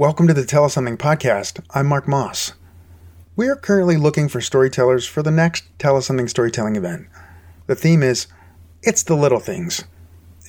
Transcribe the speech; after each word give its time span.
Welcome 0.00 0.28
to 0.28 0.32
the 0.32 0.46
Tell 0.46 0.64
Us 0.64 0.72
Something 0.72 0.96
podcast. 0.96 1.62
I'm 1.74 1.86
Mark 1.86 2.08
Moss. 2.08 2.54
We 3.36 3.48
are 3.48 3.54
currently 3.54 3.98
looking 3.98 4.30
for 4.30 4.40
storytellers 4.40 5.06
for 5.06 5.22
the 5.22 5.30
next 5.30 5.64
Tell 5.78 5.94
Us 5.94 6.06
Something 6.06 6.26
storytelling 6.26 6.76
event. 6.76 7.06
The 7.66 7.74
theme 7.74 8.02
is 8.02 8.26
It's 8.82 9.02
the 9.02 9.14
Little 9.14 9.40
Things. 9.40 9.84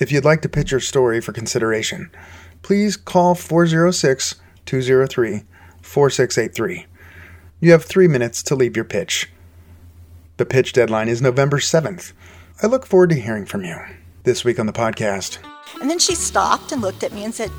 If 0.00 0.10
you'd 0.10 0.24
like 0.24 0.40
to 0.40 0.48
pitch 0.48 0.70
your 0.70 0.80
story 0.80 1.20
for 1.20 1.34
consideration, 1.34 2.10
please 2.62 2.96
call 2.96 3.34
406 3.34 4.36
203 4.64 5.42
4683. 5.82 6.86
You 7.60 7.72
have 7.72 7.84
three 7.84 8.08
minutes 8.08 8.42
to 8.44 8.56
leave 8.56 8.74
your 8.74 8.86
pitch. 8.86 9.30
The 10.38 10.46
pitch 10.46 10.72
deadline 10.72 11.10
is 11.10 11.20
November 11.20 11.58
7th. 11.58 12.14
I 12.62 12.68
look 12.68 12.86
forward 12.86 13.10
to 13.10 13.20
hearing 13.20 13.44
from 13.44 13.64
you. 13.64 13.76
This 14.22 14.46
week 14.46 14.58
on 14.58 14.64
the 14.64 14.72
podcast. 14.72 15.36
And 15.78 15.90
then 15.90 15.98
she 15.98 16.14
stopped 16.14 16.72
and 16.72 16.80
looked 16.80 17.04
at 17.04 17.12
me 17.12 17.24
and 17.24 17.34
said, 17.34 17.50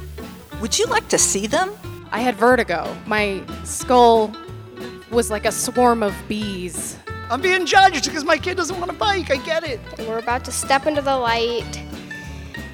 Would 0.64 0.80
you 0.80 0.86
like 0.86 1.09
to 1.09 1.18
see 1.18 1.45
them? 1.45 1.73
I 2.09 2.21
had 2.21 2.38
vertigo. 2.38 2.96
My 3.05 3.43
skull 3.66 4.33
was 5.11 5.29
like 5.29 5.43
a 5.43 5.51
swarm 5.51 6.01
of 6.01 6.15
bees. 6.29 6.97
I'm 7.29 7.42
being 7.42 7.65
judged 7.65 8.06
because 8.06 8.24
my 8.24 8.37
kid 8.37 8.56
doesn't 8.56 8.79
want 8.79 8.89
a 8.89 8.93
bike. 8.93 9.29
I 9.29 9.36
get 9.43 9.65
it. 9.65 9.82
And 9.97 10.07
we're 10.07 10.20
about 10.20 10.46
to 10.46 10.54
step 10.54 10.86
into 10.87 11.01
the 11.01 11.18
light, 11.18 11.84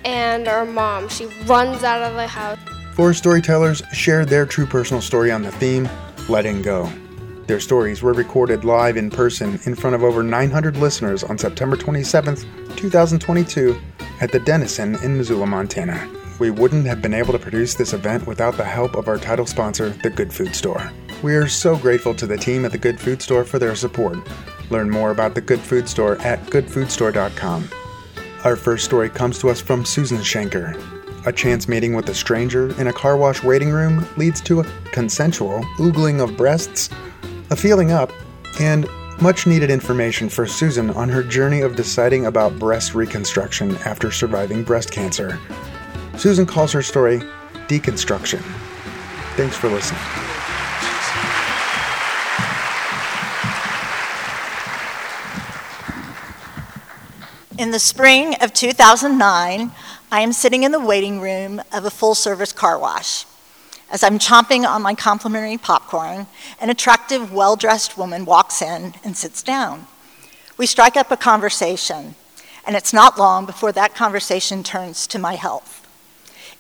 and 0.05 0.47
our 0.47 0.65
mom, 0.65 1.09
she 1.09 1.25
runs 1.47 1.83
out 1.83 2.03
of 2.03 2.13
the 2.13 2.27
house. 2.27 2.59
Four 2.93 3.15
storytellers 3.15 3.81
shared 3.91 4.29
their 4.29 4.45
true 4.45 4.67
personal 4.67 5.01
story 5.01 5.31
on 5.31 5.41
the 5.41 5.51
theme, 5.53 5.89
Letting 6.29 6.61
Go. 6.61 6.87
Their 7.47 7.59
stories 7.59 8.03
were 8.03 8.13
recorded 8.13 8.65
live 8.65 8.97
in 8.97 9.09
person 9.09 9.59
in 9.65 9.73
front 9.73 9.95
of 9.95 10.03
over 10.03 10.21
900 10.21 10.77
listeners 10.77 11.23
on 11.23 11.39
September 11.39 11.75
27, 11.75 12.35
2022, 12.75 13.81
at 14.21 14.31
the 14.31 14.39
Dennison 14.41 14.93
in 15.03 15.17
Missoula, 15.17 15.47
Montana. 15.47 16.18
We 16.39 16.51
wouldn't 16.51 16.85
have 16.85 17.01
been 17.01 17.13
able 17.13 17.33
to 17.33 17.39
produce 17.39 17.73
this 17.73 17.91
event 17.91 18.25
without 18.25 18.55
the 18.55 18.63
help 18.63 18.95
of 18.95 19.09
our 19.09 19.17
title 19.17 19.45
sponsor, 19.45 19.89
The 19.89 20.09
Good 20.09 20.33
Food 20.33 20.55
Store. 20.55 20.89
We 21.21 21.35
are 21.35 21.49
so 21.49 21.75
grateful 21.75 22.15
to 22.15 22.25
the 22.25 22.37
team 22.37 22.63
at 22.63 22.71
The 22.71 22.77
Good 22.77 22.97
Food 22.97 23.21
Store 23.21 23.43
for 23.43 23.59
their 23.59 23.75
support. 23.75 24.17
Learn 24.69 24.89
more 24.89 25.11
about 25.11 25.35
The 25.35 25.41
Good 25.41 25.59
Food 25.59 25.89
Store 25.89 26.17
at 26.21 26.39
goodfoodstore.com. 26.45 27.69
Our 28.45 28.55
first 28.55 28.85
story 28.85 29.09
comes 29.09 29.37
to 29.39 29.49
us 29.49 29.59
from 29.59 29.83
Susan 29.83 30.19
Schenker. 30.19 30.81
A 31.27 31.33
chance 31.33 31.67
meeting 31.67 31.93
with 31.93 32.07
a 32.07 32.15
stranger 32.15 32.73
in 32.79 32.87
a 32.87 32.93
car 32.93 33.17
wash 33.17 33.43
waiting 33.43 33.71
room 33.71 34.07
leads 34.15 34.39
to 34.41 34.61
a 34.61 34.63
consensual 34.93 35.61
oogling 35.77 36.23
of 36.23 36.37
breasts, 36.37 36.89
a 37.49 37.55
feeling 37.57 37.91
up, 37.91 38.13
and 38.61 38.87
much 39.21 39.45
needed 39.45 39.69
information 39.69 40.29
for 40.29 40.47
Susan 40.47 40.89
on 40.91 41.09
her 41.09 41.21
journey 41.21 41.59
of 41.59 41.75
deciding 41.75 42.27
about 42.27 42.57
breast 42.57 42.95
reconstruction 42.95 43.75
after 43.79 44.09
surviving 44.09 44.63
breast 44.63 44.89
cancer. 44.89 45.37
Susan 46.19 46.45
calls 46.45 46.73
her 46.73 46.81
story 46.81 47.19
Deconstruction. 47.69 48.41
Thanks 49.37 49.55
for 49.55 49.69
listening. 49.69 50.01
In 57.57 57.71
the 57.71 57.79
spring 57.79 58.35
of 58.41 58.51
2009, 58.51 59.71
I 60.11 60.19
am 60.19 60.33
sitting 60.33 60.63
in 60.63 60.73
the 60.73 60.79
waiting 60.81 61.21
room 61.21 61.61
of 61.71 61.85
a 61.85 61.89
full 61.89 62.15
service 62.15 62.51
car 62.51 62.77
wash. 62.77 63.25
As 63.89 64.03
I'm 64.03 64.19
chomping 64.19 64.67
on 64.67 64.81
my 64.81 64.95
complimentary 64.95 65.57
popcorn, 65.57 66.27
an 66.59 66.69
attractive, 66.69 67.31
well 67.31 67.55
dressed 67.55 67.97
woman 67.97 68.25
walks 68.25 68.61
in 68.61 68.93
and 69.05 69.15
sits 69.15 69.41
down. 69.41 69.87
We 70.57 70.65
strike 70.65 70.97
up 70.97 71.11
a 71.11 71.17
conversation, 71.17 72.15
and 72.67 72.75
it's 72.75 72.91
not 72.91 73.17
long 73.17 73.45
before 73.45 73.71
that 73.71 73.95
conversation 73.95 74.63
turns 74.63 75.07
to 75.07 75.17
my 75.17 75.35
health. 75.35 75.78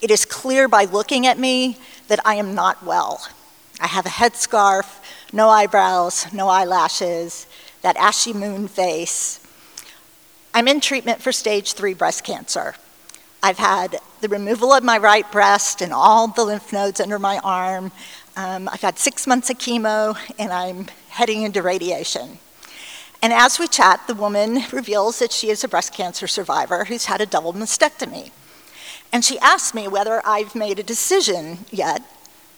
It 0.01 0.11
is 0.11 0.23
clear 0.23 0.67
by 0.67 0.85
looking 0.85 1.27
at 1.27 1.37
me 1.37 1.77
that 2.07 2.19
I 2.25 2.35
am 2.35 2.55
not 2.55 2.83
well. 2.83 3.27
I 3.81 3.87
have 3.87 4.05
a 4.05 4.09
headscarf, 4.09 4.85
no 5.33 5.49
eyebrows, 5.49 6.31
no 6.33 6.47
eyelashes, 6.47 7.47
that 7.81 7.97
ashy 7.97 8.33
moon 8.33 8.67
face. 8.67 9.39
I'm 10.53 10.67
in 10.67 10.79
treatment 10.79 11.21
for 11.21 11.31
stage 11.31 11.73
three 11.73 11.93
breast 11.93 12.23
cancer. 12.23 12.75
I've 13.43 13.57
had 13.57 13.99
the 14.21 14.27
removal 14.27 14.73
of 14.73 14.83
my 14.83 14.97
right 14.97 15.29
breast 15.31 15.81
and 15.81 15.93
all 15.93 16.27
the 16.27 16.43
lymph 16.43 16.73
nodes 16.73 16.99
under 16.99 17.19
my 17.19 17.39
arm. 17.39 17.91
Um, 18.35 18.67
I've 18.69 18.81
had 18.81 18.99
six 18.99 19.27
months 19.27 19.49
of 19.49 19.57
chemo, 19.57 20.17
and 20.37 20.51
I'm 20.51 20.87
heading 21.09 21.43
into 21.43 21.61
radiation. 21.61 22.39
And 23.21 23.33
as 23.33 23.59
we 23.59 23.67
chat, 23.67 24.01
the 24.07 24.13
woman 24.13 24.63
reveals 24.71 25.19
that 25.19 25.31
she 25.31 25.49
is 25.49 25.63
a 25.63 25.67
breast 25.67 25.93
cancer 25.93 26.27
survivor 26.27 26.85
who's 26.85 27.05
had 27.05 27.21
a 27.21 27.25
double 27.25 27.53
mastectomy. 27.53 28.31
And 29.11 29.25
she 29.25 29.39
asked 29.39 29.73
me 29.73 29.87
whether 29.87 30.21
I've 30.25 30.55
made 30.55 30.79
a 30.79 30.83
decision 30.83 31.59
yet 31.71 32.03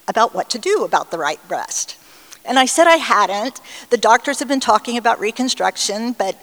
about 0.08 0.36
what 0.36 0.50
to 0.50 0.60
do 0.60 0.84
about 0.84 1.12
the 1.12 1.18
right 1.18 1.40
breast. 1.48 1.98
And 2.44 2.60
I 2.60 2.66
said 2.66 2.88
I 2.88 2.98
hadn't. 2.98 3.62
The 3.90 3.98
doctors 3.98 4.40
have 4.40 4.48
been 4.48 4.60
talking 4.60 4.98
about 4.98 5.20
reconstruction, 5.20 6.14
but 6.14 6.38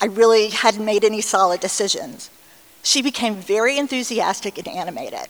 I 0.00 0.06
really 0.06 0.50
hadn't 0.50 0.84
made 0.84 1.04
any 1.04 1.20
solid 1.20 1.60
decisions. 1.60 2.30
She 2.82 3.00
became 3.00 3.36
very 3.36 3.78
enthusiastic 3.78 4.58
and 4.58 4.68
animated. 4.68 5.28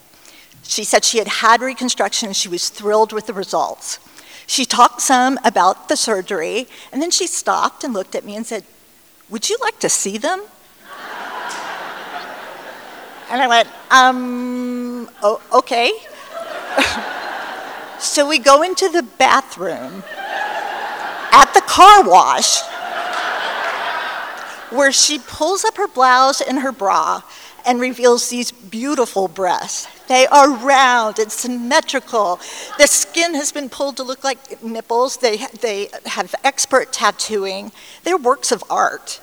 She 0.65 0.83
said 0.83 1.05
she 1.05 1.19
had 1.19 1.29
had 1.29 1.61
reconstruction 1.61 2.29
and 2.29 2.37
she 2.37 2.49
was 2.49 2.71
thrilled 2.71 3.13
with 3.13 3.27
the 3.27 3.35
results. 3.35 4.01
She 4.47 4.65
talked 4.65 5.01
some 5.01 5.39
about 5.45 5.89
the 5.89 5.97
surgery, 5.97 6.67
and 6.93 7.01
then 7.01 7.11
she 7.11 7.27
stopped 7.27 7.85
and 7.85 7.95
looked 7.95 8.15
at 8.15 8.25
me 8.25 8.37
and 8.37 8.47
said, 8.47 8.65
Would 9.31 9.49
you 9.49 9.57
like 9.61 9.79
to 9.81 9.89
see 9.89 10.19
them? 10.19 10.43
And 13.35 13.43
I 13.43 13.49
went, 13.49 13.69
Um, 13.91 15.11
oh, 15.21 15.41
okay. 15.53 15.91
so 17.99 18.29
we 18.29 18.39
go 18.39 18.63
into 18.63 18.89
the 18.89 19.03
bathroom 19.03 20.05
at 21.33 21.53
the 21.53 21.61
car 21.63 22.09
wash 22.09 22.63
where 24.71 24.93
she 24.93 25.19
pulls 25.19 25.65
up 25.65 25.77
her 25.77 25.89
blouse 25.89 26.41
and 26.41 26.61
her 26.61 26.71
bra 26.71 27.23
and 27.67 27.81
reveals 27.81 28.29
these 28.29 28.53
beautiful 28.53 29.27
breasts. 29.27 29.89
They 30.07 30.29
are 30.29 30.51
round 30.51 31.19
and 31.19 31.33
symmetrical. 31.33 32.39
The 32.79 32.87
skin 32.87 33.35
has 33.35 33.51
been 33.51 33.69
pulled 33.69 33.97
to 33.97 34.05
look 34.05 34.23
like 34.23 34.63
nipples. 34.63 35.17
They, 35.17 35.39
they 35.61 35.89
have 36.07 36.35
expert 36.45 36.93
tattooing. 36.93 37.73
They're 38.05 38.17
works 38.17 38.53
of 38.53 38.63
art. 38.71 39.21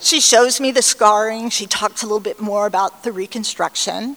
She 0.00 0.20
shows 0.20 0.60
me 0.60 0.70
the 0.70 0.82
scarring. 0.82 1.50
She 1.50 1.66
talks 1.66 2.02
a 2.02 2.06
little 2.06 2.20
bit 2.20 2.40
more 2.40 2.66
about 2.66 3.04
the 3.04 3.12
reconstruction. 3.12 4.16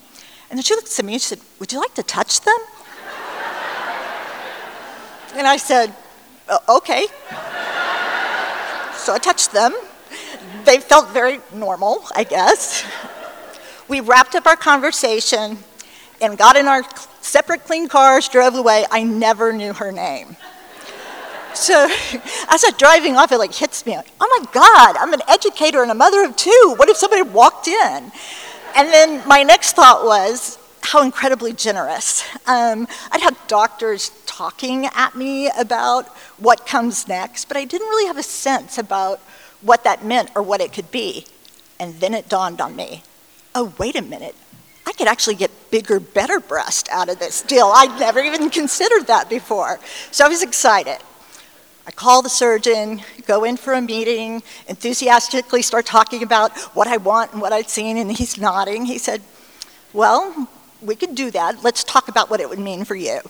And 0.49 0.57
then 0.57 0.61
she 0.61 0.75
looks 0.75 0.97
at 0.99 1.05
me 1.05 1.13
and 1.13 1.21
she 1.21 1.29
said, 1.29 1.39
Would 1.59 1.71
you 1.71 1.79
like 1.79 1.93
to 1.95 2.03
touch 2.03 2.41
them? 2.41 2.57
and 5.35 5.47
I 5.47 5.57
said, 5.57 5.93
Okay. 6.69 7.07
So 8.97 9.13
I 9.13 9.19
touched 9.21 9.53
them. 9.53 9.73
They 10.65 10.79
felt 10.79 11.11
very 11.11 11.39
normal, 11.53 12.03
I 12.15 12.23
guess. 12.23 12.85
We 13.89 14.01
wrapped 14.01 14.35
up 14.35 14.45
our 14.45 14.57
conversation 14.57 15.57
and 16.19 16.37
got 16.37 16.57
in 16.57 16.67
our 16.67 16.83
separate 17.21 17.63
clean 17.63 17.87
cars, 17.87 18.27
drove 18.27 18.55
away. 18.55 18.85
I 18.91 19.03
never 19.03 19.53
knew 19.53 19.71
her 19.71 19.93
name. 19.93 20.35
So 21.57 21.87
as 22.49 22.63
I'm 22.65 22.73
driving 22.77 23.15
off, 23.15 23.31
it 23.31 23.37
like 23.37 23.53
hits 23.53 23.85
me. 23.85 23.95
Like, 23.95 24.11
oh 24.19 24.39
my 24.39 24.51
God, 24.51 24.97
I'm 24.97 25.13
an 25.13 25.21
educator 25.27 25.81
and 25.81 25.91
a 25.91 25.95
mother 25.95 26.23
of 26.23 26.35
two. 26.35 26.73
What 26.77 26.89
if 26.89 26.97
somebody 26.97 27.21
walked 27.21 27.67
in? 27.67 28.11
And 28.75 28.93
then 28.93 29.27
my 29.27 29.43
next 29.43 29.73
thought 29.73 30.05
was, 30.05 30.59
how 30.81 31.03
incredibly 31.03 31.51
generous. 31.51 32.23
Um, 32.47 32.87
I'd 33.11 33.21
had 33.21 33.35
doctors 33.47 34.11
talking 34.25 34.85
at 34.95 35.15
me 35.15 35.49
about 35.59 36.07
what 36.37 36.65
comes 36.65 37.09
next, 37.09 37.45
but 37.49 37.57
I 37.57 37.65
didn't 37.65 37.89
really 37.89 38.07
have 38.07 38.17
a 38.17 38.23
sense 38.23 38.77
about 38.77 39.19
what 39.61 39.83
that 39.83 40.05
meant 40.05 40.29
or 40.33 40.41
what 40.41 40.61
it 40.61 40.71
could 40.71 40.89
be. 40.89 41.25
And 41.77 41.95
then 41.95 42.13
it 42.13 42.29
dawned 42.29 42.61
on 42.61 42.75
me 42.75 43.03
oh, 43.57 43.73
wait 43.79 43.95
a 43.95 44.01
minute, 44.03 44.35
I 44.85 44.93
could 44.93 45.07
actually 45.07 45.33
get 45.33 45.49
bigger, 45.71 45.99
better 45.99 46.39
breast 46.39 46.87
out 46.91 47.09
of 47.09 47.17
this 47.17 47.41
deal. 47.41 47.71
I'd 47.73 47.99
never 47.99 48.19
even 48.19 48.51
considered 48.51 49.07
that 49.07 49.29
before. 49.29 49.79
So 50.11 50.23
I 50.25 50.29
was 50.29 50.43
excited. 50.43 50.99
I 51.87 51.91
call 51.91 52.21
the 52.21 52.29
surgeon, 52.29 53.01
go 53.25 53.45
in 53.45 53.55
for 53.55 53.73
a 53.73 53.81
meeting, 53.81 54.43
enthusiastically 54.67 55.61
start 55.61 55.85
talking 55.85 56.21
about 56.21 56.51
what 56.75 56.85
I 56.85 56.97
want 56.97 57.31
and 57.31 57.41
what 57.41 57.53
I'd 57.53 57.69
seen, 57.69 57.95
and 57.95 58.11
he's 58.11 58.37
nodding. 58.37 58.85
He 58.85 58.97
said, 58.97 59.21
Well, 59.93 60.49
we 60.81 60.95
could 60.95 61.15
do 61.15 61.31
that. 61.31 61.63
Let's 61.63 61.85
talk 61.85 62.09
about 62.09 62.29
what 62.29 62.41
it 62.41 62.49
would 62.49 62.59
mean 62.59 62.83
for 62.83 62.95
you. 62.95 63.21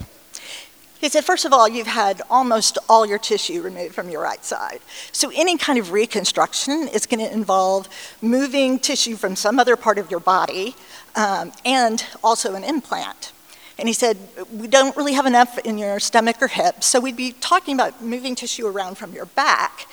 He 1.00 1.10
said, 1.10 1.24
first 1.24 1.46
of 1.46 1.54
all, 1.54 1.70
you've 1.70 1.86
had 1.86 2.24
almost 2.28 2.80
all 2.90 3.06
your 3.06 3.20
tissue 3.20 3.62
removed 3.62 3.94
from 3.94 4.10
your 4.10 4.24
right 4.24 4.44
side. 4.44 4.80
So 5.12 5.32
any 5.36 5.56
kind 5.56 5.78
of 5.78 5.92
reconstruction 5.92 6.88
is 6.88 7.06
going 7.06 7.20
to 7.20 7.32
involve 7.32 7.88
moving 8.20 8.80
tissue 8.80 9.16
from 9.16 9.36
some 9.36 9.60
other 9.60 9.76
part 9.76 10.00
of 10.00 10.10
your 10.10 10.20
body 10.20 10.76
um, 11.16 11.52
and 11.64 12.04
also 12.24 12.56
an 12.56 12.64
implant. 12.64 13.32
And 13.80 13.88
he 13.88 13.94
said, 13.94 14.18
we 14.52 14.68
don't 14.68 14.96
really 14.98 15.14
have 15.14 15.26
enough 15.26 15.58
in 15.60 15.78
your 15.78 16.00
stomach 16.00 16.38
or 16.42 16.48
hips, 16.48 16.88
so 16.88 17.00
we'd 17.00 17.16
be 17.16 17.32
talking 17.32 17.76
about 17.76 18.02
moving 18.02 18.36
tissue 18.36 18.66
around 18.66 18.98
from 18.98 19.14
your 19.14 19.26
back 19.28 19.88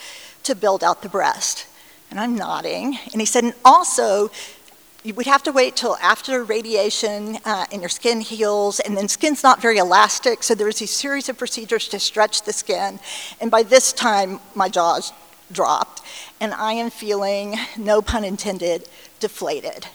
to 0.44 0.54
build 0.54 0.82
out 0.82 1.02
the 1.02 1.08
breast. 1.08 1.66
And 2.10 2.18
I'm 2.18 2.34
nodding. 2.34 2.98
And 3.12 3.20
he 3.20 3.26
said, 3.26 3.44
and 3.44 3.54
also, 3.64 4.30
you 5.02 5.12
would 5.14 5.26
have 5.26 5.42
to 5.42 5.52
wait 5.52 5.76
till 5.76 5.96
after 5.96 6.42
radiation 6.44 7.38
uh, 7.44 7.66
and 7.70 7.82
your 7.82 7.90
skin 7.90 8.22
heals, 8.22 8.80
and 8.80 8.96
then 8.96 9.06
skin's 9.06 9.42
not 9.42 9.60
very 9.60 9.76
elastic, 9.76 10.42
so 10.42 10.54
there 10.54 10.66
was 10.66 10.80
a 10.80 10.86
series 10.86 11.28
of 11.28 11.36
procedures 11.36 11.88
to 11.88 11.98
stretch 11.98 12.42
the 12.42 12.54
skin. 12.54 12.98
And 13.38 13.50
by 13.50 13.64
this 13.64 13.92
time, 13.92 14.40
my 14.54 14.70
jaws 14.70 15.12
dropped, 15.52 16.00
and 16.40 16.54
I 16.54 16.72
am 16.72 16.88
feeling, 16.88 17.56
no 17.76 18.00
pun 18.00 18.24
intended, 18.24 18.88
deflated. 19.20 19.86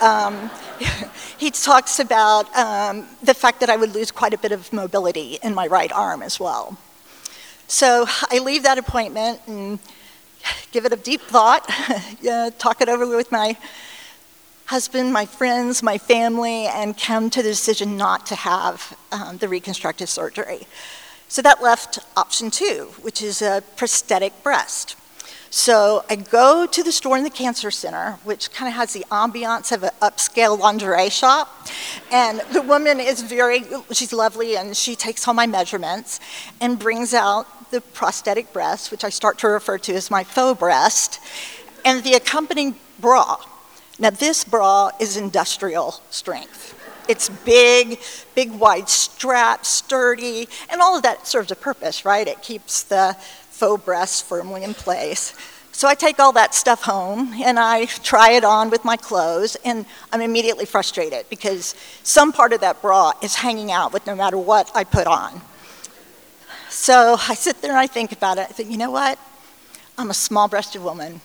Um, 0.00 0.50
he 1.38 1.50
talks 1.50 1.98
about 1.98 2.54
um, 2.56 3.06
the 3.22 3.34
fact 3.34 3.60
that 3.60 3.70
I 3.70 3.76
would 3.76 3.94
lose 3.94 4.10
quite 4.10 4.34
a 4.34 4.38
bit 4.38 4.52
of 4.52 4.72
mobility 4.72 5.38
in 5.42 5.54
my 5.54 5.66
right 5.66 5.92
arm 5.92 6.22
as 6.22 6.38
well. 6.40 6.78
So 7.66 8.06
I 8.30 8.38
leave 8.38 8.62
that 8.64 8.78
appointment 8.78 9.40
and 9.46 9.78
give 10.72 10.84
it 10.84 10.92
a 10.92 10.96
deep 10.96 11.22
thought, 11.22 11.68
talk 12.58 12.80
it 12.80 12.88
over 12.88 13.16
with 13.16 13.32
my 13.32 13.56
husband, 14.66 15.12
my 15.12 15.26
friends, 15.26 15.82
my 15.82 15.98
family, 15.98 16.66
and 16.66 16.96
come 16.96 17.30
to 17.30 17.42
the 17.42 17.48
decision 17.48 17.96
not 17.96 18.26
to 18.26 18.34
have 18.34 18.96
um, 19.12 19.38
the 19.38 19.48
reconstructive 19.48 20.08
surgery. 20.08 20.66
So 21.28 21.42
that 21.42 21.62
left 21.62 21.98
option 22.16 22.50
two, 22.50 22.92
which 23.02 23.20
is 23.20 23.42
a 23.42 23.62
prosthetic 23.76 24.42
breast. 24.42 24.96
So 25.56 26.04
I 26.10 26.16
go 26.16 26.66
to 26.66 26.82
the 26.82 26.90
store 26.90 27.16
in 27.16 27.22
the 27.22 27.30
cancer 27.30 27.70
center, 27.70 28.18
which 28.24 28.50
kind 28.50 28.68
of 28.68 28.74
has 28.74 28.92
the 28.92 29.04
ambiance 29.12 29.70
of 29.70 29.84
an 29.84 29.90
upscale 30.02 30.58
lingerie 30.58 31.10
shop. 31.10 31.68
And 32.10 32.40
the 32.52 32.60
woman 32.60 32.98
is 32.98 33.22
very, 33.22 33.62
she's 33.92 34.12
lovely, 34.12 34.56
and 34.56 34.76
she 34.76 34.96
takes 34.96 35.28
all 35.28 35.32
my 35.32 35.46
measurements 35.46 36.18
and 36.60 36.76
brings 36.76 37.14
out 37.14 37.70
the 37.70 37.80
prosthetic 37.80 38.52
breast, 38.52 38.90
which 38.90 39.04
I 39.04 39.10
start 39.10 39.38
to 39.38 39.46
refer 39.46 39.78
to 39.78 39.94
as 39.94 40.10
my 40.10 40.24
faux 40.24 40.58
breast, 40.58 41.20
and 41.84 42.02
the 42.02 42.14
accompanying 42.14 42.74
bra. 42.98 43.36
Now, 44.00 44.10
this 44.10 44.42
bra 44.42 44.90
is 44.98 45.16
industrial 45.16 46.00
strength. 46.10 46.74
It's 47.06 47.28
big, 47.28 48.00
big 48.34 48.50
wide 48.50 48.88
strap, 48.88 49.64
sturdy, 49.64 50.48
and 50.68 50.80
all 50.80 50.96
of 50.96 51.04
that 51.04 51.28
serves 51.28 51.52
a 51.52 51.56
purpose, 51.56 52.04
right? 52.04 52.26
It 52.26 52.42
keeps 52.42 52.82
the 52.82 53.16
faux 53.54 53.84
breast 53.84 54.24
firmly 54.24 54.64
in 54.64 54.74
place. 54.74 55.34
So 55.70 55.88
I 55.88 55.94
take 55.94 56.18
all 56.18 56.32
that 56.32 56.54
stuff 56.54 56.82
home 56.82 57.32
and 57.42 57.58
I 57.58 57.86
try 57.86 58.32
it 58.32 58.44
on 58.44 58.70
with 58.70 58.84
my 58.84 58.96
clothes, 58.96 59.56
and 59.64 59.86
I'm 60.12 60.20
immediately 60.20 60.66
frustrated 60.66 61.28
because 61.30 61.74
some 62.02 62.32
part 62.32 62.52
of 62.52 62.60
that 62.60 62.80
bra 62.80 63.12
is 63.22 63.36
hanging 63.36 63.72
out 63.72 63.92
with 63.92 64.06
no 64.06 64.14
matter 64.14 64.38
what 64.38 64.70
I 64.74 64.84
put 64.84 65.06
on. 65.06 65.40
So 66.68 67.16
I 67.28 67.34
sit 67.34 67.60
there 67.60 67.70
and 67.70 67.78
I 67.78 67.86
think 67.86 68.12
about 68.12 68.38
it. 68.38 68.46
I 68.48 68.52
think, 68.52 68.70
you 68.70 68.76
know 68.76 68.90
what? 68.90 69.18
I'm 69.96 70.10
a 70.10 70.14
small 70.14 70.48
breasted 70.48 70.82
woman. 70.82 71.20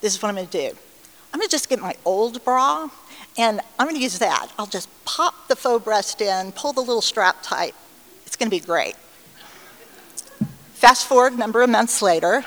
This 0.00 0.14
is 0.14 0.22
what 0.22 0.28
I'm 0.28 0.34
going 0.34 0.46
to 0.46 0.70
do. 0.70 0.76
I'm 1.32 1.40
going 1.40 1.48
to 1.48 1.50
just 1.50 1.68
get 1.68 1.80
my 1.80 1.94
old 2.04 2.44
bra 2.44 2.88
and 3.36 3.60
I'm 3.78 3.86
going 3.86 3.96
to 3.96 4.02
use 4.02 4.18
that. 4.18 4.48
I'll 4.58 4.66
just 4.66 4.88
pop 5.04 5.48
the 5.48 5.56
faux 5.56 5.82
breast 5.82 6.20
in, 6.20 6.52
pull 6.52 6.72
the 6.72 6.80
little 6.80 7.02
strap 7.02 7.38
tight. 7.42 7.74
It's 8.26 8.36
going 8.36 8.50
to 8.50 8.56
be 8.56 8.64
great. 8.64 8.94
Fast 10.84 11.06
forward 11.06 11.32
a 11.32 11.36
number 11.36 11.62
of 11.62 11.70
months 11.70 12.02
later, 12.02 12.44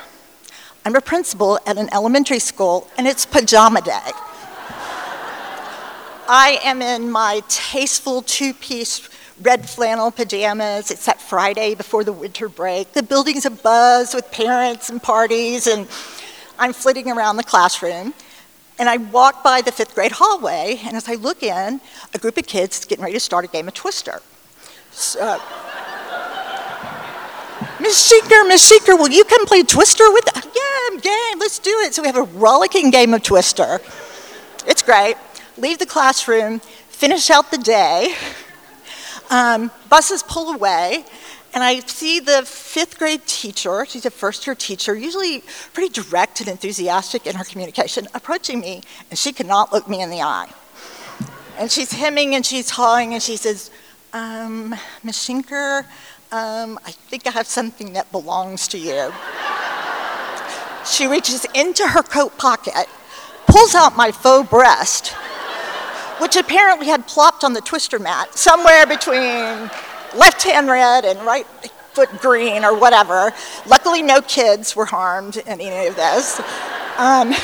I'm 0.84 0.94
a 0.94 1.00
principal 1.00 1.58
at 1.66 1.76
an 1.76 1.92
elementary 1.92 2.38
school, 2.38 2.86
and 2.96 3.04
it's 3.04 3.26
pajama 3.26 3.80
day. 3.80 3.90
I 6.28 6.60
am 6.62 6.80
in 6.80 7.10
my 7.10 7.42
tasteful 7.48 8.22
two 8.22 8.54
piece 8.54 9.08
red 9.42 9.68
flannel 9.68 10.12
pajamas. 10.12 10.92
It's 10.92 11.04
that 11.06 11.20
Friday 11.20 11.74
before 11.74 12.04
the 12.04 12.12
winter 12.12 12.48
break. 12.48 12.92
The 12.92 13.02
building's 13.02 13.44
abuzz 13.44 14.14
with 14.14 14.30
parents 14.30 14.88
and 14.88 15.02
parties, 15.02 15.66
and 15.66 15.88
I'm 16.60 16.72
flitting 16.72 17.10
around 17.10 17.38
the 17.38 17.42
classroom. 17.42 18.14
And 18.78 18.88
I 18.88 18.98
walk 18.98 19.42
by 19.42 19.62
the 19.62 19.72
fifth 19.72 19.96
grade 19.96 20.12
hallway, 20.12 20.78
and 20.84 20.96
as 20.96 21.08
I 21.08 21.14
look 21.14 21.42
in, 21.42 21.80
a 22.14 22.18
group 22.18 22.36
of 22.36 22.46
kids 22.46 22.84
getting 22.84 23.02
ready 23.02 23.14
to 23.14 23.20
start 23.20 23.44
a 23.44 23.48
game 23.48 23.66
of 23.66 23.74
Twister. 23.74 24.22
So, 24.92 25.18
uh, 25.18 25.67
Miss 27.80 28.10
Sheeker, 28.10 28.46
Miss 28.48 28.68
Sheeker, 28.68 28.98
will 28.98 29.10
you 29.10 29.22
come 29.22 29.46
play 29.46 29.62
Twister 29.62 30.10
with 30.12 30.36
us? 30.36 30.44
Yeah, 30.44 31.00
game, 31.00 31.38
let's 31.38 31.60
do 31.60 31.70
it. 31.84 31.94
So 31.94 32.02
we 32.02 32.08
have 32.08 32.16
a 32.16 32.22
rollicking 32.22 32.90
game 32.90 33.14
of 33.14 33.22
Twister. 33.22 33.80
It's 34.66 34.82
great. 34.82 35.14
Leave 35.56 35.78
the 35.78 35.86
classroom, 35.86 36.58
finish 36.58 37.30
out 37.30 37.52
the 37.52 37.58
day. 37.58 38.14
Um, 39.30 39.70
buses 39.88 40.24
pull 40.24 40.54
away, 40.54 41.04
and 41.54 41.62
I 41.62 41.78
see 41.80 42.18
the 42.18 42.42
fifth 42.44 42.98
grade 42.98 43.24
teacher, 43.26 43.86
she's 43.86 44.06
a 44.06 44.10
first 44.10 44.44
year 44.46 44.56
teacher, 44.56 44.96
usually 44.96 45.44
pretty 45.72 45.90
direct 46.02 46.40
and 46.40 46.48
enthusiastic 46.48 47.28
in 47.28 47.36
her 47.36 47.44
communication, 47.44 48.08
approaching 48.12 48.58
me, 48.58 48.82
and 49.10 49.18
she 49.18 49.32
cannot 49.32 49.72
look 49.72 49.88
me 49.88 50.02
in 50.02 50.10
the 50.10 50.22
eye. 50.22 50.50
And 51.56 51.70
she's 51.70 51.92
hemming 51.92 52.34
and 52.34 52.44
she's 52.44 52.70
hawing, 52.70 53.14
and 53.14 53.22
she 53.22 53.36
says, 53.36 53.70
um, 54.12 54.74
Schinker, 55.06 55.84
um, 56.30 56.78
I 56.84 56.90
think 56.90 57.26
I 57.26 57.30
have 57.30 57.46
something 57.46 57.94
that 57.94 58.10
belongs 58.12 58.68
to 58.68 58.78
you. 58.78 59.12
she 60.84 61.06
reaches 61.06 61.46
into 61.54 61.86
her 61.86 62.02
coat 62.02 62.36
pocket, 62.36 62.86
pulls 63.46 63.74
out 63.74 63.96
my 63.96 64.12
faux 64.12 64.48
breast, 64.48 65.08
which 66.20 66.36
apparently 66.36 66.88
had 66.88 67.06
plopped 67.06 67.44
on 67.44 67.54
the 67.54 67.60
twister 67.60 67.98
mat 67.98 68.34
somewhere 68.36 68.86
between 68.86 69.70
left 70.14 70.42
hand 70.42 70.68
red 70.68 71.04
and 71.04 71.20
right 71.22 71.46
foot 71.92 72.10
green 72.20 72.64
or 72.64 72.78
whatever. 72.78 73.32
Luckily, 73.66 74.02
no 74.02 74.20
kids 74.20 74.76
were 74.76 74.86
harmed 74.86 75.38
in 75.38 75.60
any 75.60 75.86
of 75.86 75.96
this. 75.96 76.40
Um, 76.98 77.34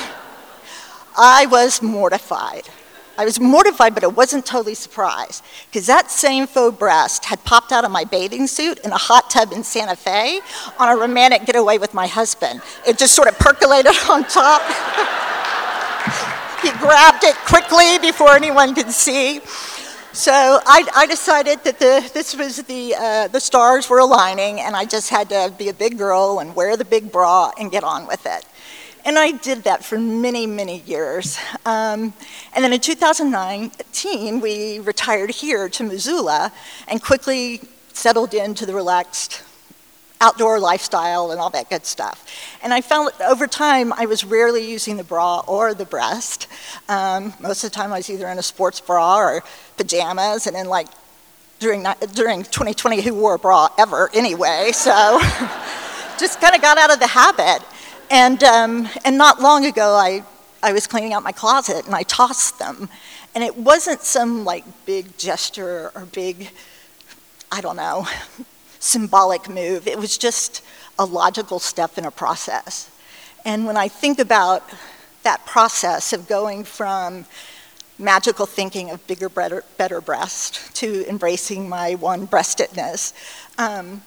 I 1.17 1.47
was 1.51 1.81
mortified. 1.81 2.69
I 3.17 3.25
was 3.25 3.39
mortified, 3.39 3.95
but 3.95 4.03
I 4.03 4.09
wasn't 4.09 4.45
totally 4.45 4.75
surprised 4.75 5.45
because 5.71 5.87
that 5.87 6.11
same 6.11 6.47
faux 6.47 6.77
breast 6.77 7.25
had 7.27 7.43
popped 7.45 7.71
out 7.73 7.85
of 7.85 7.91
my 7.91 8.05
bathing 8.05 8.47
suit 8.47 8.79
in 8.81 8.91
a 8.91 8.99
hot 8.99 9.31
tub 9.31 9.53
in 9.53 9.63
Santa 9.63 9.97
Fe 9.97 10.41
on 10.79 10.89
a 10.89 11.01
romantic 11.01 11.47
getaway 11.47 11.79
with 11.79 11.95
my 11.95 12.07
husband. 12.07 12.61
It 12.87 12.99
just 12.99 13.15
sort 13.15 13.29
of 13.29 13.39
percolated 13.39 13.93
on 14.11 14.25
top. 14.25 14.63
he 16.63 16.71
grabbed 16.79 17.25
it 17.25 17.37
quickly 17.47 17.99
before 17.99 18.35
anyone 18.35 18.75
could 18.75 18.91
see. 18.91 19.41
So 20.13 20.33
I, 20.33 20.87
I 20.95 21.07
decided 21.07 21.65
that 21.65 21.81
the, 21.81 22.09
this 22.15 22.37
was 22.37 22.59
the, 22.63 22.95
uh, 22.97 23.29
the 23.29 23.41
stars 23.41 23.91
were 23.91 23.99
aligning, 23.99 24.61
and 24.61 24.77
I 24.77 24.85
just 24.85 25.11
had 25.11 25.29
to 25.31 25.53
be 25.59 25.71
a 25.71 25.75
big 25.75 25.99
girl 25.99 26.39
and 26.39 26.55
wear 26.55 26.77
the 26.77 26.85
big 26.85 27.11
bra 27.11 27.51
and 27.59 27.69
get 27.69 27.83
on 27.83 28.07
with 28.07 28.25
it. 28.25 28.47
And 29.07 29.19
I 29.19 29.33
did 29.33 29.65
that 29.65 29.85
for 29.85 29.99
many, 29.99 30.47
many 30.47 30.81
years. 30.81 31.39
Um, 31.67 32.15
and 32.55 32.65
then 32.65 32.73
in 32.73 32.81
2019, 32.81 34.41
we 34.41 34.79
retired 34.79 35.31
here 35.31 35.69
to 35.69 35.85
Missoula 35.85 36.51
and 36.89 37.03
quickly 37.03 37.61
settled 37.93 38.33
into 38.33 38.65
the 38.65 38.75
relaxed 38.75 39.43
outdoor 40.23 40.59
lifestyle 40.59 41.33
and 41.33 41.39
all 41.41 41.51
that 41.51 41.69
good 41.69 41.85
stuff. 41.85 42.27
And 42.63 42.73
I 42.73 42.81
found 42.81 43.11
that 43.19 43.29
over 43.29 43.47
time 43.47 43.93
I 43.93 44.07
was 44.07 44.25
rarely 44.25 44.69
using 44.69 44.97
the 44.97 45.05
bra 45.05 45.41
or 45.47 45.75
the 45.75 45.85
breast. 45.85 46.47
Um, 46.89 47.35
most 47.41 47.63
of 47.63 47.71
the 47.71 47.75
time 47.75 47.93
I 47.93 47.99
was 47.99 48.09
either 48.09 48.27
in 48.29 48.39
a 48.39 48.43
sports 48.43 48.81
bra 48.81 49.19
or 49.19 49.45
pajamas, 49.77 50.47
and 50.47 50.57
then 50.57 50.67
like 50.67 50.89
during 51.59 51.87
during 52.15 52.43
2020, 52.45 53.03
who 53.03 53.15
wore 53.15 53.35
a 53.35 53.39
bra 53.39 53.69
ever 53.79 54.09
anyway? 54.15 54.71
So 54.73 54.91
just 56.19 56.41
kind 56.41 56.55
of 56.55 56.63
got 56.63 56.79
out 56.79 56.91
of 56.91 57.01
the 57.01 57.07
habit. 57.07 57.63
And, 58.17 58.45
um, 58.45 58.89
and 59.05 59.19
not 59.19 59.41
long 59.41 59.67
ago, 59.67 59.97
I, 59.97 60.23
I 60.63 60.73
was 60.73 60.87
cleaning 60.87 61.13
out 61.15 61.25
my 61.25 61.33
closet 61.33 61.85
and 61.85 61.97
I 61.97 62.05
tossed 62.05 62.61
them. 62.61 62.89
And 63.35 63.43
it 63.43 63.57
wasn't 63.57 64.03
some 64.03 64.45
like 64.45 64.63
big 64.87 65.19
gesture 65.19 65.91
or 65.97 66.07
big, 66.07 66.51
I 67.51 67.61
don't 67.61 67.75
know, 67.75 68.07
symbolic 68.79 69.49
move. 69.49 69.89
It 69.89 69.99
was 69.99 70.17
just 70.17 70.65
a 70.97 71.05
logical 71.05 71.59
step 71.59 71.99
in 71.99 72.05
a 72.05 72.13
process. 72.13 72.89
And 73.45 73.67
when 73.67 73.77
I 73.77 73.89
think 73.89 74.21
about 74.21 74.63
that 75.25 75.45
process 75.45 76.13
of 76.13 76.29
going 76.29 76.63
from 76.63 77.25
magical 77.99 78.47
thinking 78.47 78.93
of 78.93 79.05
bigger, 79.09 79.29
better, 79.29 79.65
better 79.77 80.01
breast 80.01 80.73
to 80.77 81.05
embracing 81.09 81.69
my 81.69 81.97
one 81.97 82.27
breastedness, 82.27 83.13
um, 83.59 84.03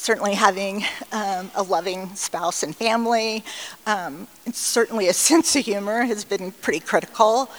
certainly 0.00 0.34
having 0.34 0.82
um, 1.12 1.50
a 1.54 1.62
loving 1.62 2.14
spouse 2.14 2.62
and 2.62 2.74
family. 2.74 3.44
Um, 3.86 4.26
and 4.46 4.54
certainly 4.54 5.08
a 5.08 5.12
sense 5.28 5.54
of 5.56 5.64
humor 5.64 6.04
has 6.04 6.24
been 6.24 6.52
pretty 6.52 6.80
critical. 6.80 7.50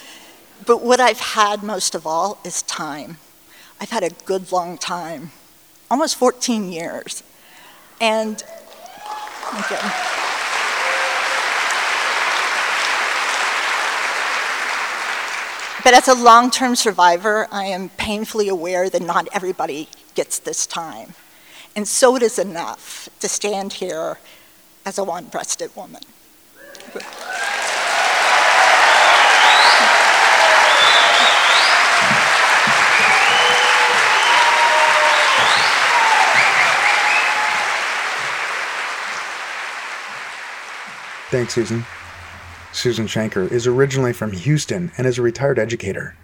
But 0.66 0.82
what 0.82 1.00
I've 1.00 1.20
had 1.20 1.64
most 1.64 1.96
of 1.96 2.06
all 2.08 2.40
is 2.44 2.64
time. 2.64 3.18
I've 3.80 3.90
had 3.90 4.04
a 4.04 4.10
good 4.26 4.52
long 4.52 4.78
time, 4.78 5.32
almost 5.90 6.16
14 6.16 6.72
years. 6.72 7.24
And. 8.00 8.44
But 15.84 15.96
as 15.96 16.08
a 16.08 16.14
long 16.14 16.52
term 16.52 16.76
survivor, 16.76 17.48
I 17.52 17.66
am 17.66 17.90
painfully 17.90 18.50
aware 18.50 18.88
that 18.90 19.02
not 19.02 19.28
everybody 19.34 19.90
gets 20.14 20.38
this 20.38 20.68
time 20.68 21.16
and 21.76 21.88
so 21.88 22.16
it 22.16 22.24
is 22.24 22.38
enough 22.38 23.10
to 23.20 23.28
stand 23.28 23.74
here 23.74 24.18
as 24.86 24.98
a 24.98 25.04
one 25.04 25.26
breasted 25.26 25.76
woman. 25.76 26.02
Thanks, 41.30 41.54
Susan. 41.54 41.86
Susan 42.74 43.06
Shanker 43.06 43.50
is 43.50 43.66
originally 43.66 44.12
from 44.12 44.34
Houston 44.34 44.92
and 44.98 45.08
is 45.08 45.18
a 45.18 45.22
retired 45.22 45.58
educator. 45.58 46.16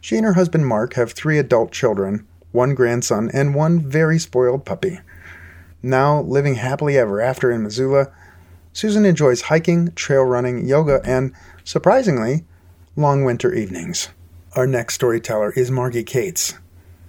She 0.00 0.16
and 0.16 0.24
her 0.24 0.34
husband 0.34 0.66
Mark 0.66 0.94
have 0.94 1.12
three 1.12 1.38
adult 1.38 1.72
children 1.72 2.26
one 2.52 2.74
grandson, 2.74 3.30
and 3.32 3.54
one 3.54 3.80
very 3.80 4.18
spoiled 4.18 4.64
puppy. 4.64 5.00
Now, 5.82 6.20
living 6.20 6.54
happily 6.54 6.96
ever 6.96 7.20
after 7.20 7.50
in 7.50 7.62
Missoula, 7.62 8.12
Susan 8.72 9.04
enjoys 9.04 9.42
hiking, 9.42 9.92
trail 9.92 10.22
running, 10.22 10.66
yoga, 10.66 11.00
and, 11.04 11.32
surprisingly, 11.64 12.44
long 12.96 13.24
winter 13.24 13.52
evenings. 13.52 14.08
Our 14.54 14.66
next 14.66 14.94
storyteller 14.94 15.52
is 15.52 15.70
Margie 15.70 16.04
Cates. 16.04 16.54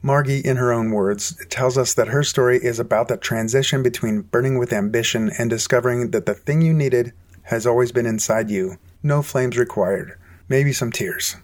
Margie, 0.01 0.39
in 0.39 0.57
her 0.57 0.73
own 0.73 0.91
words, 0.91 1.37
tells 1.49 1.77
us 1.77 1.93
that 1.93 2.09
her 2.09 2.23
story 2.23 2.57
is 2.57 2.79
about 2.79 3.07
the 3.07 3.15
transition 3.15 3.81
between 3.83 4.21
burning 4.21 4.57
with 4.57 4.73
ambition 4.73 5.31
and 5.37 5.49
discovering 5.49 6.11
that 6.11 6.25
the 6.25 6.33
thing 6.33 6.61
you 6.61 6.73
needed 6.73 7.13
has 7.43 7.65
always 7.65 7.91
been 7.91 8.05
inside 8.05 8.49
you. 8.49 8.77
No 9.01 9.21
flames 9.21 9.57
required. 9.57 10.17
Maybe 10.49 10.73
some 10.73 10.91
tears. 10.91 11.37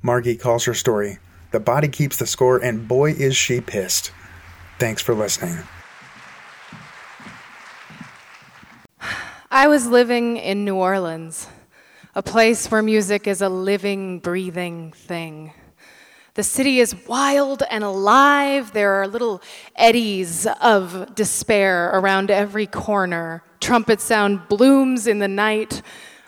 Margie 0.00 0.36
calls 0.36 0.64
her 0.64 0.74
story 0.74 1.18
The 1.54 1.60
Body 1.60 1.86
Keeps 1.86 2.16
the 2.16 2.26
Score, 2.26 2.58
and 2.58 2.88
boy, 2.88 3.12
is 3.12 3.36
she 3.36 3.60
pissed. 3.60 4.10
Thanks 4.80 5.00
for 5.00 5.14
listening. 5.14 5.58
I 9.52 9.68
was 9.68 9.86
living 9.86 10.36
in 10.36 10.64
New 10.64 10.74
Orleans, 10.74 11.46
a 12.16 12.24
place 12.24 12.68
where 12.72 12.82
music 12.82 13.28
is 13.28 13.40
a 13.40 13.48
living, 13.48 14.18
breathing 14.18 14.90
thing. 14.90 15.52
The 16.34 16.42
city 16.42 16.80
is 16.80 16.96
wild 17.06 17.62
and 17.70 17.84
alive. 17.84 18.72
There 18.72 18.94
are 18.94 19.06
little 19.06 19.40
eddies 19.76 20.48
of 20.60 21.14
despair 21.14 21.90
around 21.90 22.32
every 22.32 22.66
corner. 22.66 23.44
Trumpet 23.60 24.00
sound 24.00 24.48
blooms 24.48 25.06
in 25.06 25.20
the 25.20 25.28
night. 25.28 25.82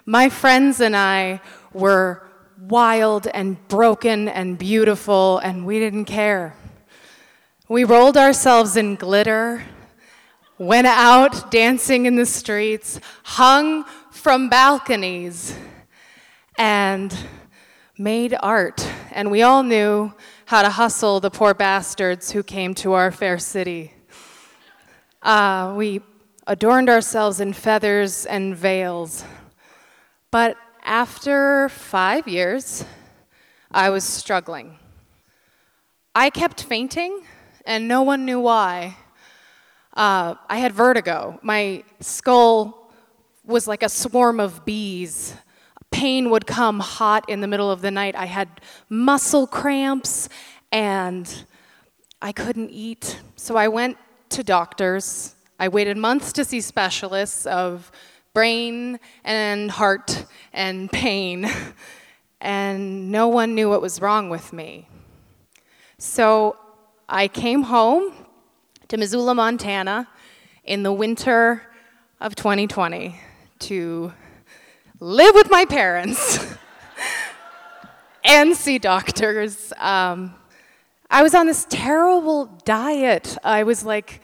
My 0.04 0.28
friends 0.28 0.80
and 0.80 0.96
I 0.96 1.40
were 1.72 2.25
wild 2.58 3.26
and 3.28 3.56
broken 3.68 4.28
and 4.28 4.58
beautiful, 4.58 5.38
and 5.38 5.66
we 5.66 5.78
didn't 5.78 6.06
care. 6.06 6.54
We 7.68 7.84
rolled 7.84 8.16
ourselves 8.16 8.76
in 8.76 8.94
glitter, 8.94 9.64
went 10.58 10.86
out 10.86 11.50
dancing 11.50 12.06
in 12.06 12.16
the 12.16 12.26
streets, 12.26 13.00
hung 13.24 13.84
from 14.10 14.48
balconies, 14.48 15.54
and 16.58 17.16
made 17.98 18.36
art, 18.40 18.88
and 19.10 19.30
we 19.30 19.42
all 19.42 19.62
knew 19.62 20.12
how 20.46 20.62
to 20.62 20.70
hustle 20.70 21.20
the 21.20 21.30
poor 21.30 21.54
bastards 21.54 22.30
who 22.30 22.42
came 22.42 22.74
to 22.74 22.92
our 22.92 23.10
fair 23.10 23.38
city. 23.38 23.92
Uh, 25.22 25.74
we 25.76 26.00
adorned 26.46 26.88
ourselves 26.88 27.40
in 27.40 27.52
feathers 27.52 28.24
and 28.26 28.56
veils. 28.56 29.24
But 30.30 30.56
after 30.86 31.68
five 31.68 32.26
years, 32.26 32.86
I 33.70 33.90
was 33.90 34.04
struggling. 34.04 34.78
I 36.14 36.30
kept 36.30 36.62
fainting, 36.62 37.22
and 37.66 37.86
no 37.86 38.00
one 38.02 38.24
knew 38.24 38.40
why. 38.40 38.96
Uh, 39.92 40.36
I 40.48 40.56
had 40.56 40.72
vertigo. 40.72 41.38
My 41.42 41.84
skull 42.00 42.90
was 43.44 43.68
like 43.68 43.82
a 43.82 43.88
swarm 43.90 44.40
of 44.40 44.64
bees 44.64 45.34
pain 45.90 46.28
would 46.28 46.46
come 46.46 46.80
hot 46.80 47.28
in 47.28 47.40
the 47.40 47.46
middle 47.46 47.70
of 47.70 47.80
the 47.80 47.90
night. 47.90 48.14
I 48.14 48.26
had 48.26 48.48
muscle 48.88 49.46
cramps 49.46 50.28
and 50.70 51.44
I 52.20 52.32
couldn't 52.32 52.70
eat. 52.70 53.20
So 53.36 53.56
I 53.56 53.68
went 53.68 53.96
to 54.30 54.42
doctors. 54.42 55.34
I 55.58 55.68
waited 55.68 55.96
months 55.96 56.32
to 56.34 56.44
see 56.44 56.60
specialists 56.60 57.46
of 57.46 57.90
brain 58.36 59.00
and 59.24 59.70
heart 59.70 60.26
and 60.52 60.92
pain, 60.92 61.50
and 62.38 63.10
no 63.10 63.28
one 63.28 63.54
knew 63.54 63.70
what 63.70 63.80
was 63.80 63.98
wrong 63.98 64.28
with 64.28 64.52
me. 64.52 64.86
So 65.96 66.58
I 67.08 67.28
came 67.28 67.62
home 67.62 68.12
to 68.88 68.98
Missoula, 68.98 69.34
Montana 69.34 70.06
in 70.64 70.82
the 70.82 70.92
winter 70.92 71.62
of 72.20 72.34
2020 72.36 73.18
to 73.60 74.12
live 75.00 75.34
with 75.34 75.50
my 75.50 75.64
parents 75.64 76.38
and 78.22 78.54
see 78.54 78.76
doctors. 78.76 79.72
Um, 79.78 80.34
I 81.08 81.22
was 81.22 81.34
on 81.34 81.46
this 81.46 81.66
terrible 81.70 82.44
diet. 82.66 83.38
I 83.42 83.62
was 83.62 83.82
like, 83.82 84.20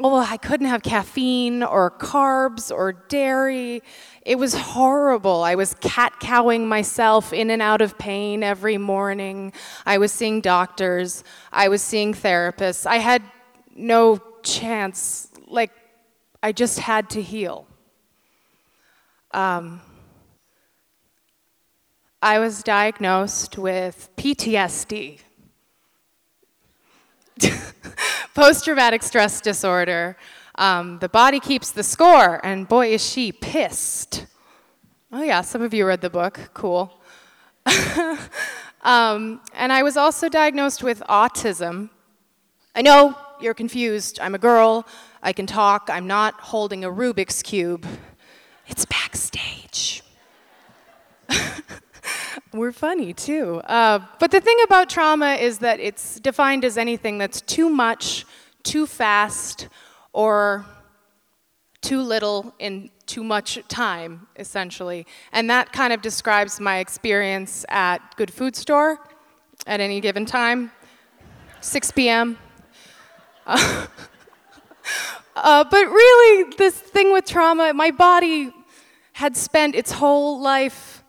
well, 0.00 0.16
I 0.16 0.38
couldn't 0.38 0.66
have 0.66 0.82
caffeine 0.82 1.62
or 1.62 1.90
carbs 1.90 2.74
or 2.74 2.92
dairy. 2.92 3.82
It 4.24 4.38
was 4.38 4.54
horrible. 4.54 5.42
I 5.42 5.54
was 5.56 5.74
cat 5.74 6.14
cowing 6.20 6.66
myself 6.66 7.32
in 7.32 7.50
and 7.50 7.60
out 7.60 7.82
of 7.82 7.98
pain 7.98 8.42
every 8.42 8.78
morning. 8.78 9.52
I 9.84 9.98
was 9.98 10.10
seeing 10.10 10.40
doctors. 10.40 11.22
I 11.52 11.68
was 11.68 11.82
seeing 11.82 12.14
therapists. 12.14 12.86
I 12.86 12.96
had 12.96 13.22
no 13.74 14.20
chance. 14.42 15.28
Like, 15.46 15.72
I 16.42 16.52
just 16.52 16.78
had 16.78 17.10
to 17.10 17.22
heal. 17.22 17.66
Um, 19.32 19.82
I 22.22 22.38
was 22.38 22.62
diagnosed 22.62 23.58
with 23.58 24.08
PTSD, 24.16 25.20
post 28.34 28.64
traumatic 28.64 29.02
stress 29.02 29.40
disorder. 29.40 30.16
Um, 30.56 30.98
the 30.98 31.08
body 31.08 31.40
keeps 31.40 31.70
the 31.70 31.82
score, 31.82 32.44
and 32.44 32.68
boy, 32.68 32.92
is 32.92 33.04
she 33.04 33.32
pissed. 33.32 34.26
Oh, 35.12 35.22
yeah, 35.22 35.40
some 35.40 35.62
of 35.62 35.72
you 35.74 35.86
read 35.86 36.00
the 36.00 36.10
book. 36.10 36.50
Cool. 36.54 37.00
um, 38.82 39.40
and 39.54 39.72
I 39.72 39.82
was 39.82 39.96
also 39.96 40.28
diagnosed 40.28 40.82
with 40.82 41.00
autism. 41.08 41.90
I 42.74 42.82
know 42.82 43.16
you're 43.40 43.54
confused. 43.54 44.20
I'm 44.20 44.34
a 44.34 44.38
girl. 44.38 44.86
I 45.22 45.32
can 45.32 45.46
talk. 45.46 45.88
I'm 45.90 46.06
not 46.06 46.34
holding 46.34 46.84
a 46.84 46.90
Rubik's 46.90 47.42
Cube. 47.42 47.86
It's 48.66 48.84
backstage. 48.84 50.02
We're 52.52 52.72
funny 52.72 53.12
too. 53.12 53.60
Uh, 53.64 54.00
but 54.18 54.30
the 54.30 54.40
thing 54.40 54.56
about 54.64 54.90
trauma 54.90 55.34
is 55.34 55.58
that 55.58 55.80
it's 55.80 56.20
defined 56.20 56.64
as 56.64 56.76
anything 56.78 57.18
that's 57.18 57.40
too 57.40 57.68
much, 57.68 58.26
too 58.62 58.86
fast, 58.86 59.68
or 60.12 60.64
too 61.80 62.02
little 62.02 62.54
in 62.58 62.90
too 63.06 63.24
much 63.24 63.58
time, 63.68 64.26
essentially. 64.36 65.06
And 65.32 65.48
that 65.50 65.72
kind 65.72 65.92
of 65.92 66.02
describes 66.02 66.60
my 66.60 66.78
experience 66.78 67.64
at 67.68 67.98
Good 68.16 68.32
Food 68.32 68.54
Store 68.56 68.98
at 69.66 69.80
any 69.80 70.00
given 70.00 70.26
time, 70.26 70.70
6 71.60 71.90
p.m. 71.92 72.38
Uh, 75.42 75.64
but 75.64 75.86
really, 75.86 76.52
this 76.58 76.74
thing 76.78 77.12
with 77.12 77.24
trauma, 77.24 77.72
my 77.72 77.90
body 77.90 78.52
had 79.12 79.36
spent 79.36 79.74
its 79.74 79.92
whole 79.92 80.40
life 80.40 80.99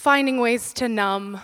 finding 0.00 0.40
ways 0.40 0.72
to 0.72 0.88
numb 0.88 1.38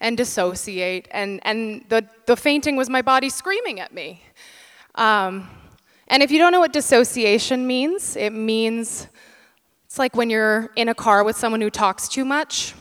and 0.00 0.16
dissociate, 0.16 1.06
and, 1.10 1.38
and 1.42 1.84
the, 1.90 2.02
the 2.24 2.34
fainting 2.34 2.74
was 2.74 2.88
my 2.88 3.02
body 3.02 3.28
screaming 3.28 3.78
at 3.78 3.92
me. 3.92 4.22
Um, 4.94 5.46
and 6.08 6.22
if 6.22 6.30
you 6.30 6.38
don't 6.38 6.50
know 6.50 6.60
what 6.60 6.72
dissociation 6.72 7.66
means, 7.66 8.16
it 8.16 8.30
means 8.30 9.06
it's 9.84 9.98
like 9.98 10.16
when 10.16 10.30
you're 10.30 10.70
in 10.76 10.88
a 10.88 10.94
car 10.94 11.22
with 11.22 11.36
someone 11.36 11.60
who 11.60 11.68
talks 11.68 12.08
too 12.08 12.24
much 12.24 12.74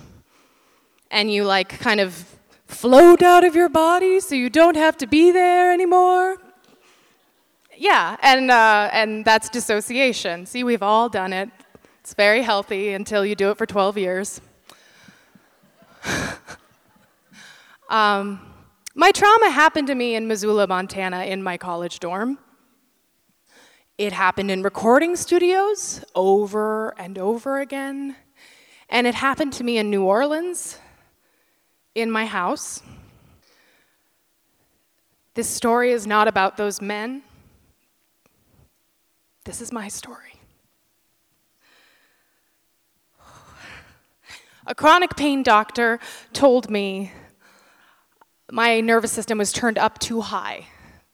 and 1.12 1.30
you 1.30 1.44
like 1.44 1.68
kind 1.80 2.00
of 2.00 2.26
float 2.68 3.22
out 3.22 3.44
of 3.44 3.56
your 3.56 3.68
body 3.68 4.22
so 4.22 4.36
you 4.36 4.50
don't 4.50 4.78
have 4.78 4.96
to 5.00 5.08
be 5.08 5.32
there 5.32 5.74
anymore. 5.74 6.38
Yeah, 7.76 8.16
and, 8.22 8.50
uh, 8.50 8.90
and 8.94 9.26
that's 9.26 9.50
dissociation. 9.50 10.46
See, 10.46 10.64
we've 10.64 10.84
all 10.84 11.10
done 11.10 11.34
it. 11.34 11.50
It's 12.00 12.14
very 12.14 12.42
healthy 12.42 12.94
until 12.94 13.26
you 13.26 13.36
do 13.36 13.52
it 13.52 13.58
for 13.58 13.66
12 13.66 13.98
years. 13.98 14.40
um, 17.90 18.40
my 18.96 19.12
trauma 19.12 19.50
happened 19.50 19.88
to 19.88 19.96
me 19.96 20.16
in 20.16 20.28
Missoula, 20.28 20.68
Montana, 20.68 21.26
in 21.26 21.42
my 21.44 21.58
college 21.58 22.00
dorm. 22.00 22.38
It 23.98 24.14
happened 24.14 24.50
in 24.50 24.64
recording 24.64 25.16
studios 25.16 26.04
over 26.16 26.98
and 27.00 27.18
over 27.18 27.60
again. 27.60 28.16
And 28.90 29.06
it 29.06 29.14
happened 29.14 29.54
to 29.54 29.64
me 29.64 29.78
in 29.78 29.90
New 29.90 30.04
Orleans, 30.04 30.80
in 31.96 32.10
my 32.10 32.26
house. 32.26 32.82
This 35.34 35.50
story 35.50 35.92
is 35.92 36.08
not 36.08 36.28
about 36.28 36.58
those 36.58 36.82
men. 36.82 37.24
This 39.44 39.62
is 39.62 39.72
my 39.72 39.88
story. 39.88 40.29
A 44.70 44.76
chronic 44.76 45.16
pain 45.16 45.42
doctor 45.42 46.00
told 46.32 46.70
me 46.70 47.12
my 48.52 48.82
nervous 48.82 49.12
system 49.12 49.40
was 49.40 49.52
turned 49.52 49.80
up 49.80 49.98
too 49.98 50.22
high. 50.22 50.68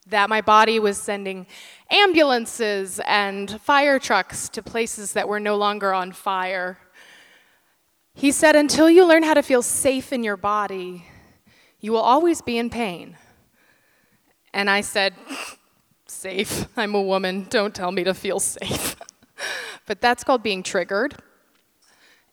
that 0.08 0.30
my 0.30 0.40
body 0.40 0.78
was 0.78 1.00
sending 1.00 1.48
ambulances 1.90 3.00
and 3.08 3.60
fire 3.62 3.98
trucks 3.98 4.50
to 4.50 4.62
places 4.62 5.14
that 5.14 5.28
were 5.28 5.40
no 5.40 5.56
longer 5.56 5.94
on 5.94 6.12
fire. 6.12 6.78
He 8.14 8.32
said, 8.32 8.56
Until 8.56 8.88
you 8.88 9.04
learn 9.08 9.24
how 9.24 9.34
to 9.34 9.42
feel 9.42 9.64
safe 9.64 10.14
in 10.14 10.24
your 10.24 10.38
body, 10.38 11.08
you 11.80 11.92
will 11.92 12.02
always 12.14 12.42
be 12.42 12.60
in 12.60 12.70
pain. 12.70 13.18
And 14.54 14.70
I 14.70 14.82
said, 14.82 15.16
Safe. 16.06 16.68
I'm 16.78 16.94
a 16.94 17.02
woman. 17.02 17.48
Don't 17.50 17.74
tell 17.74 17.92
me 17.92 18.04
to 18.04 18.14
feel 18.14 18.40
safe. 18.40 18.96
but 19.88 20.02
that's 20.02 20.24
called 20.24 20.44
being 20.44 20.62
triggered. 20.62 21.16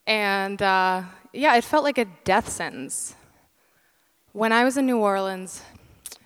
And 0.07 0.61
uh, 0.61 1.03
yeah, 1.33 1.57
it 1.57 1.65
felt 1.65 1.85
like 1.85 1.99
a 1.99 2.07
death 2.25 2.49
sentence. 2.49 3.15
When 4.33 4.53
I 4.53 4.65
was 4.65 4.77
in 4.77 4.87
New 4.87 4.99
Orleans, 4.99 5.63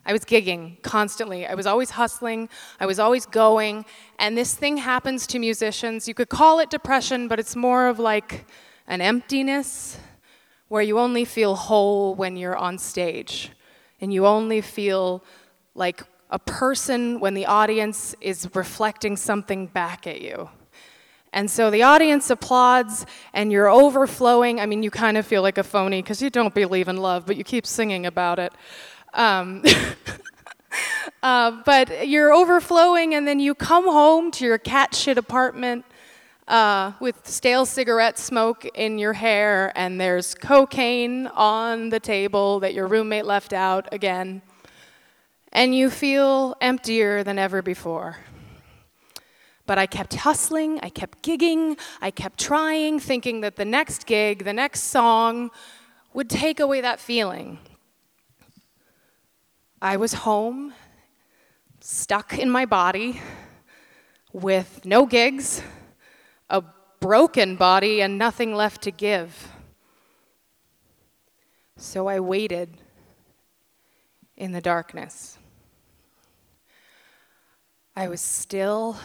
I 0.05 0.13
was 0.13 0.25
gigging 0.25 0.81
constantly. 0.83 1.47
I 1.47 1.55
was 1.55 1.67
always 1.67 1.91
hustling. 1.91 2.49
I 2.79 2.87
was 2.87 3.01
always 3.01 3.27
going. 3.27 3.85
And 4.19 4.39
this 4.39 4.55
thing 4.55 4.77
happens 4.77 5.27
to 5.29 5.39
musicians. 5.39 6.07
You 6.07 6.15
could 6.15 6.29
call 6.29 6.61
it 6.61 6.71
depression, 6.71 7.27
but 7.27 7.41
it's 7.41 7.57
more 7.57 7.89
of 7.89 7.99
like 7.99 8.47
an 8.87 9.01
emptiness 9.01 9.99
where 10.69 10.83
you 10.83 10.99
only 10.99 11.25
feel 11.25 11.57
whole 11.57 12.15
when 12.15 12.37
you're 12.37 12.57
on 12.57 12.79
stage. 12.79 13.51
And 14.01 14.13
you 14.13 14.27
only 14.27 14.61
feel 14.61 15.25
like 15.75 16.03
a 16.31 16.39
person 16.39 17.19
when 17.19 17.35
the 17.35 17.47
audience 17.47 18.15
is 18.21 18.49
reflecting 18.55 19.17
something 19.17 19.67
back 19.67 20.07
at 20.07 20.21
you. 20.21 20.49
And 21.37 21.51
so 21.51 21.71
the 21.71 21.83
audience 21.83 22.31
applauds 22.31 23.05
and 23.35 23.53
you're 23.53 23.69
overflowing. 23.69 24.59
I 24.59 24.65
mean, 24.65 24.83
you 24.83 24.91
kind 24.91 25.19
of 25.19 25.27
feel 25.27 25.43
like 25.43 25.59
a 25.59 25.63
phony 25.63 26.01
because 26.01 26.23
you 26.23 26.31
don't 26.31 26.55
believe 26.55 26.89
in 26.89 26.97
love, 26.97 27.27
but 27.27 27.37
you 27.37 27.45
keep 27.45 27.67
singing 27.67 28.07
about 28.07 28.39
it. 28.39 28.55
Um, 29.13 29.63
uh, 31.23 31.63
but 31.67 32.09
you're 32.09 32.33
overflowing, 32.33 33.15
and 33.15 33.29
then 33.29 33.39
you 33.39 33.55
come 33.55 33.85
home 33.85 34.31
to 34.31 34.47
your 34.47 34.57
cat 34.57 34.95
shit 34.95 35.19
apartment 35.19 35.85
uh, 36.49 36.93
with 37.01 37.29
stale 37.29 37.67
cigarette 37.67 38.19
smoke 38.19 38.65
in 38.75 38.99
your 38.99 39.13
hair, 39.13 39.73
and 39.77 40.01
there's 40.01 40.35
cocaine 40.35 41.27
on 41.27 41.91
the 41.91 42.01
table 42.01 42.61
that 42.61 42.73
your 42.73 42.87
roommate 42.87 43.27
left 43.27 43.53
out 43.53 43.93
again, 43.93 44.41
and 45.53 45.75
you 45.75 45.91
feel 45.91 46.57
emptier 46.63 47.23
than 47.23 47.39
ever 47.39 47.61
before. 47.61 48.17
But 49.67 49.79
I 49.79 49.87
kept 49.87 50.15
hustling, 50.15 50.79
I 50.83 50.89
kept 50.89 51.23
gigging, 51.23 51.79
I 52.01 52.11
kept 52.11 52.39
trying, 52.39 53.01
thinking 53.01 53.41
that 53.41 53.57
the 53.57 53.65
next 53.65 54.07
gig, 54.07 54.45
the 54.45 54.53
next 54.53 54.85
song 54.85 55.51
would 56.13 56.31
take 56.31 56.61
away 56.61 56.81
that 56.81 57.01
feeling. 57.01 57.59
I 59.83 59.97
was 59.97 60.15
home, 60.15 60.73
stuck 61.81 62.39
in 62.39 62.49
my 62.49 62.65
body, 62.65 63.21
with 64.33 64.85
no 64.85 65.05
gigs, 65.05 65.63
a 66.49 66.63
broken 67.01 67.57
body, 67.57 68.01
and 68.01 68.19
nothing 68.19 68.55
left 68.55 68.83
to 68.83 68.91
give. 68.91 69.49
So 71.77 72.07
I 72.07 72.21
waited 72.21 72.79
in 74.37 74.53
the 74.53 74.61
darkness. 74.61 75.39
I 77.95 78.09
was 78.09 78.21
still 78.21 78.97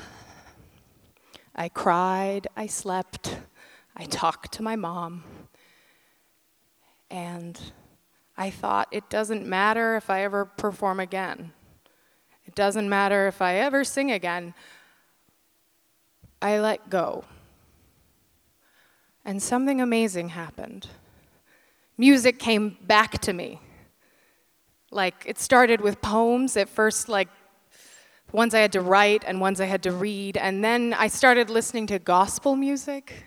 I 1.61 1.69
cried, 1.69 2.47
I 2.57 2.65
slept, 2.65 3.37
I 3.95 4.05
talked 4.05 4.51
to 4.53 4.63
my 4.63 4.75
mom, 4.75 5.23
and 7.11 7.61
I 8.35 8.49
thought 8.49 8.87
it 8.89 9.11
doesn't 9.11 9.45
matter 9.45 9.95
if 9.95 10.09
I 10.09 10.23
ever 10.23 10.43
perform 10.43 10.99
again. 10.99 11.51
It 12.47 12.55
doesn't 12.55 12.89
matter 12.89 13.27
if 13.27 13.43
I 13.43 13.57
ever 13.57 13.83
sing 13.83 14.09
again. 14.09 14.55
I 16.41 16.57
let 16.57 16.89
go. 16.89 17.25
And 19.23 19.39
something 19.39 19.79
amazing 19.79 20.29
happened. 20.29 20.87
Music 21.95 22.39
came 22.39 22.75
back 22.81 23.19
to 23.19 23.33
me. 23.33 23.61
Like, 24.89 25.25
it 25.27 25.37
started 25.37 25.79
with 25.79 26.01
poems, 26.01 26.57
at 26.57 26.69
first, 26.69 27.07
like 27.07 27.29
ones 28.31 28.53
I 28.53 28.59
had 28.59 28.71
to 28.73 28.81
write 28.81 29.23
and 29.25 29.41
ones 29.41 29.59
I 29.59 29.65
had 29.65 29.83
to 29.83 29.91
read. 29.91 30.37
And 30.37 30.63
then 30.63 30.93
I 30.93 31.07
started 31.07 31.49
listening 31.49 31.87
to 31.87 31.99
gospel 31.99 32.55
music. 32.55 33.25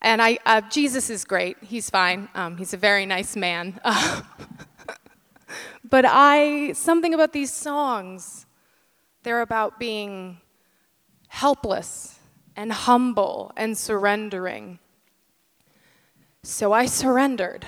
And 0.00 0.20
I, 0.20 0.38
uh, 0.46 0.60
Jesus 0.62 1.10
is 1.10 1.24
great. 1.24 1.56
He's 1.62 1.90
fine. 1.90 2.28
Um, 2.34 2.56
he's 2.56 2.74
a 2.74 2.76
very 2.76 3.06
nice 3.06 3.36
man. 3.36 3.80
but 5.84 6.04
I, 6.06 6.72
something 6.72 7.14
about 7.14 7.32
these 7.32 7.52
songs, 7.52 8.46
they're 9.22 9.42
about 9.42 9.78
being 9.78 10.40
helpless 11.28 12.18
and 12.56 12.72
humble 12.72 13.52
and 13.56 13.78
surrendering. 13.78 14.80
So 16.42 16.72
I 16.72 16.86
surrendered. 16.86 17.64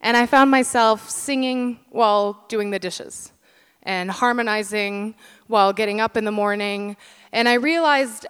And 0.00 0.16
I 0.16 0.26
found 0.26 0.50
myself 0.50 1.10
singing 1.10 1.80
while 1.90 2.44
doing 2.48 2.70
the 2.70 2.78
dishes 2.78 3.32
and 3.82 4.10
harmonizing 4.10 5.14
while 5.46 5.72
getting 5.72 6.00
up 6.00 6.16
in 6.16 6.24
the 6.24 6.32
morning. 6.32 6.96
And 7.32 7.48
I 7.48 7.54
realized 7.54 8.26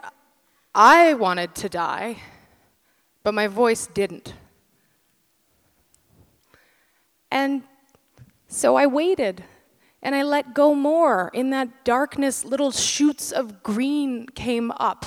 I 0.74 1.14
wanted 1.14 1.54
to 1.56 1.68
die, 1.68 2.18
but 3.22 3.34
my 3.34 3.46
voice 3.46 3.88
didn't. 3.88 4.34
And 7.30 7.62
so 8.48 8.76
I 8.76 8.86
waited 8.86 9.44
and 10.02 10.14
I 10.14 10.22
let 10.22 10.54
go 10.54 10.74
more. 10.74 11.30
In 11.34 11.50
that 11.50 11.84
darkness, 11.84 12.44
little 12.44 12.70
shoots 12.70 13.32
of 13.32 13.62
green 13.62 14.26
came 14.26 14.70
up. 14.72 15.04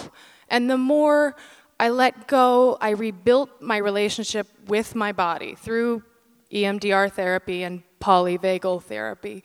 And 0.50 0.70
the 0.70 0.78
more 0.78 1.36
I 1.80 1.90
let 1.90 2.28
go, 2.28 2.78
I 2.80 2.92
rebuilt 2.92 3.50
my 3.62 3.78
relationship 3.78 4.48
with 4.68 4.96
my 4.96 5.12
body 5.12 5.56
through 5.56 6.04
EMDR 6.52 7.12
therapy 7.12 7.64
and 7.64 7.84
polyvagal 8.00 8.84
therapy. 8.84 9.44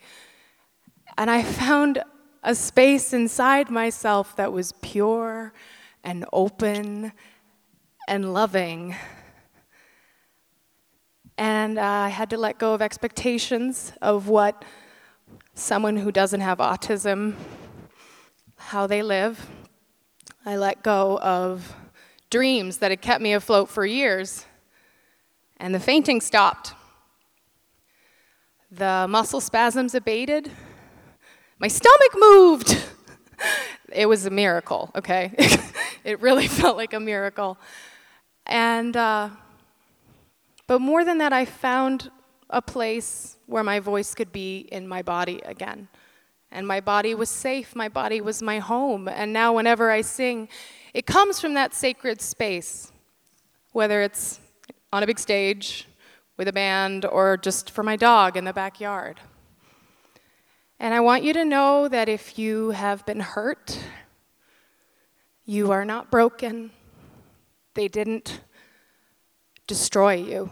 And 1.19 1.29
I 1.29 1.43
found 1.43 2.01
a 2.43 2.55
space 2.55 3.11
inside 3.11 3.69
myself 3.69 4.37
that 4.37 4.53
was 4.53 4.71
pure 4.81 5.51
and 6.01 6.25
open 6.31 7.11
and 8.07 8.33
loving. 8.33 8.95
And 11.37 11.77
uh, 11.77 11.83
I 11.83 12.07
had 12.07 12.29
to 12.29 12.37
let 12.37 12.57
go 12.57 12.73
of 12.73 12.81
expectations 12.81 13.91
of 14.01 14.29
what 14.29 14.63
someone 15.55 15.97
who 15.97 16.09
doesn't 16.09 16.39
have 16.39 16.59
autism, 16.59 17.35
how 18.55 18.87
they 18.87 19.03
live. 19.03 19.45
I 20.45 20.55
let 20.55 20.83
go 20.83 21.19
of 21.19 21.75
dreams 22.29 22.77
that 22.77 22.91
had 22.91 23.01
kept 23.01 23.21
me 23.21 23.33
afloat 23.33 23.67
for 23.67 23.85
years. 23.85 24.45
And 25.57 25.75
the 25.75 25.81
fainting 25.81 26.21
stopped. 26.21 26.75
The 28.71 29.05
muscle 29.09 29.41
spasms 29.41 29.93
abated 29.93 30.49
my 31.59 31.67
stomach 31.67 32.15
moved. 32.15 32.81
it 33.91 34.05
was 34.05 34.25
a 34.25 34.29
miracle, 34.29 34.91
okay? 34.95 35.33
it 36.03 36.21
really 36.21 36.47
felt 36.59 36.77
like 36.77 36.93
a 36.93 36.99
miracle. 36.99 37.57
And, 38.45 38.95
uh, 38.95 39.29
but 40.67 40.79
more 40.79 41.03
than 41.03 41.17
that, 41.17 41.33
I 41.33 41.45
found 41.45 42.09
a 42.49 42.61
place 42.61 43.37
where 43.45 43.63
my 43.63 43.79
voice 43.79 44.15
could 44.15 44.31
be 44.31 44.67
in 44.71 44.87
my 44.87 45.01
body 45.01 45.41
again. 45.45 45.89
And 46.51 46.65
my 46.65 46.79
body 46.79 47.13
was 47.13 47.29
safe, 47.29 47.75
my 47.75 47.89
body 47.89 48.21
was 48.21 48.41
my 48.41 48.57
home. 48.57 49.07
And 49.07 49.33
now, 49.33 49.53
whenever 49.53 49.91
I 49.91 50.01
sing, 50.01 50.49
it 50.95 51.05
comes 51.05 51.39
from 51.39 51.53
that 51.53 51.75
sacred 51.75 52.21
space, 52.21 52.91
whether 53.71 54.01
it's 54.01 54.39
on 54.91 55.03
a 55.03 55.07
big 55.07 55.19
stage 55.19 55.87
with 56.37 56.47
a 56.47 56.53
band 56.53 57.05
or 57.05 57.37
just 57.37 57.69
for 57.69 57.83
my 57.83 57.95
dog 57.95 58.35
in 58.35 58.45
the 58.45 58.53
backyard. 58.53 59.19
And 60.81 60.93
I 60.93 61.01
want 61.01 61.23
you 61.23 61.33
to 61.33 61.43
know 61.43 61.89
that 61.89 62.07
if 62.07 62.39
you 62.39 62.69
have 62.69 63.05
been 63.05 63.19
hurt, 63.19 63.77
you 65.45 65.71
are 65.71 65.83
not 65.83 66.09
broken. 66.09 66.71
They 67.73 67.89
didn't 67.89 68.39
destroy 69.67 70.13
you. 70.13 70.51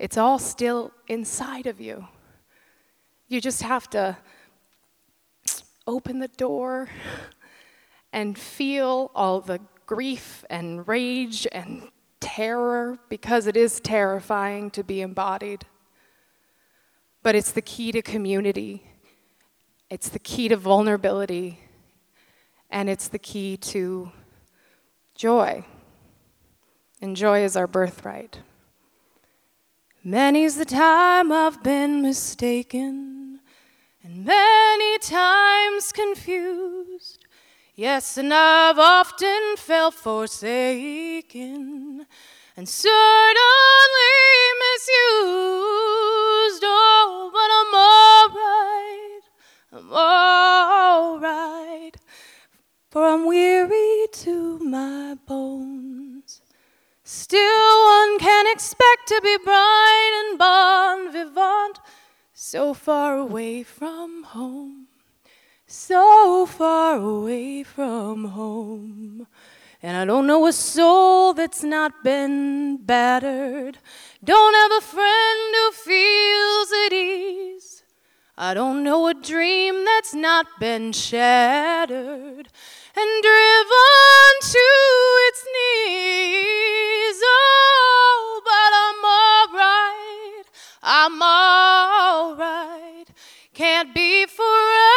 It's 0.00 0.18
all 0.18 0.40
still 0.40 0.90
inside 1.06 1.66
of 1.66 1.80
you. 1.80 2.08
You 3.28 3.40
just 3.40 3.62
have 3.62 3.88
to 3.90 4.16
open 5.86 6.18
the 6.18 6.28
door 6.28 6.88
and 8.12 8.36
feel 8.36 9.12
all 9.14 9.40
the 9.40 9.60
grief 9.86 10.44
and 10.50 10.86
rage 10.88 11.46
and 11.52 11.88
terror 12.18 12.98
because 13.08 13.46
it 13.46 13.56
is 13.56 13.78
terrifying 13.78 14.70
to 14.72 14.82
be 14.82 15.02
embodied 15.02 15.66
but 17.26 17.34
it's 17.34 17.50
the 17.50 17.60
key 17.60 17.90
to 17.90 18.00
community, 18.02 18.86
it's 19.90 20.08
the 20.08 20.18
key 20.20 20.46
to 20.46 20.56
vulnerability, 20.56 21.58
and 22.70 22.88
it's 22.88 23.08
the 23.08 23.18
key 23.18 23.56
to 23.56 24.12
joy. 25.16 25.64
And 27.02 27.16
joy 27.16 27.42
is 27.42 27.56
our 27.56 27.66
birthright. 27.66 28.42
Many's 30.04 30.54
the 30.54 30.64
time 30.64 31.32
I've 31.32 31.64
been 31.64 32.00
mistaken 32.00 33.40
and 34.04 34.24
many 34.24 34.96
times 34.98 35.90
confused. 35.90 37.26
Yes, 37.74 38.16
and 38.16 38.32
I've 38.32 38.78
often 38.78 39.56
felt 39.56 39.94
forsaken 39.94 40.46
and 42.56 42.68
certainly 42.68 42.96
misused. 44.64 46.62
Oh, 46.64 47.30
but 47.32 47.50
I'm 47.60 47.74
alright, 48.32 49.24
I'm 49.72 49.92
alright, 51.20 51.96
for 52.90 53.06
I'm 53.06 53.26
weary 53.26 54.06
to 54.10 54.58
my 54.60 55.16
bones. 55.26 56.40
Still, 57.04 57.84
one 57.84 58.18
can 58.18 58.46
expect 58.48 59.06
to 59.08 59.20
be 59.22 59.36
bright 59.44 60.24
and 60.24 60.38
bon 60.38 61.12
vivant, 61.12 61.78
so 62.32 62.72
far 62.72 63.18
away 63.18 63.62
from 63.62 64.22
home, 64.22 64.86
so 65.66 66.46
far 66.46 66.96
away 66.96 67.62
from 67.62 68.24
home. 68.24 69.26
And 69.82 69.96
I 69.96 70.04
don't 70.04 70.26
know 70.26 70.46
a 70.46 70.52
soul 70.52 71.34
that's 71.34 71.62
not 71.62 72.02
been 72.02 72.78
battered. 72.78 73.78
Don't 74.24 74.54
have 74.54 74.72
a 74.78 74.86
friend 74.86 75.54
who 75.54 75.72
feels 75.72 76.72
at 76.86 76.92
ease. 76.92 77.82
I 78.38 78.54
don't 78.54 78.82
know 78.82 79.06
a 79.06 79.14
dream 79.14 79.84
that's 79.84 80.14
not 80.14 80.46
been 80.58 80.92
shattered 80.92 82.48
and 82.98 83.22
driven 83.22 84.32
to 84.40 84.66
its 85.28 85.46
knees. 85.54 87.20
Oh, 87.24 88.40
but 88.44 88.72
I'm 88.84 89.04
alright. 89.56 90.46
I'm 90.82 91.22
alright. 92.42 93.08
Can't 93.54 93.94
be 93.94 94.26
forever 94.26 94.96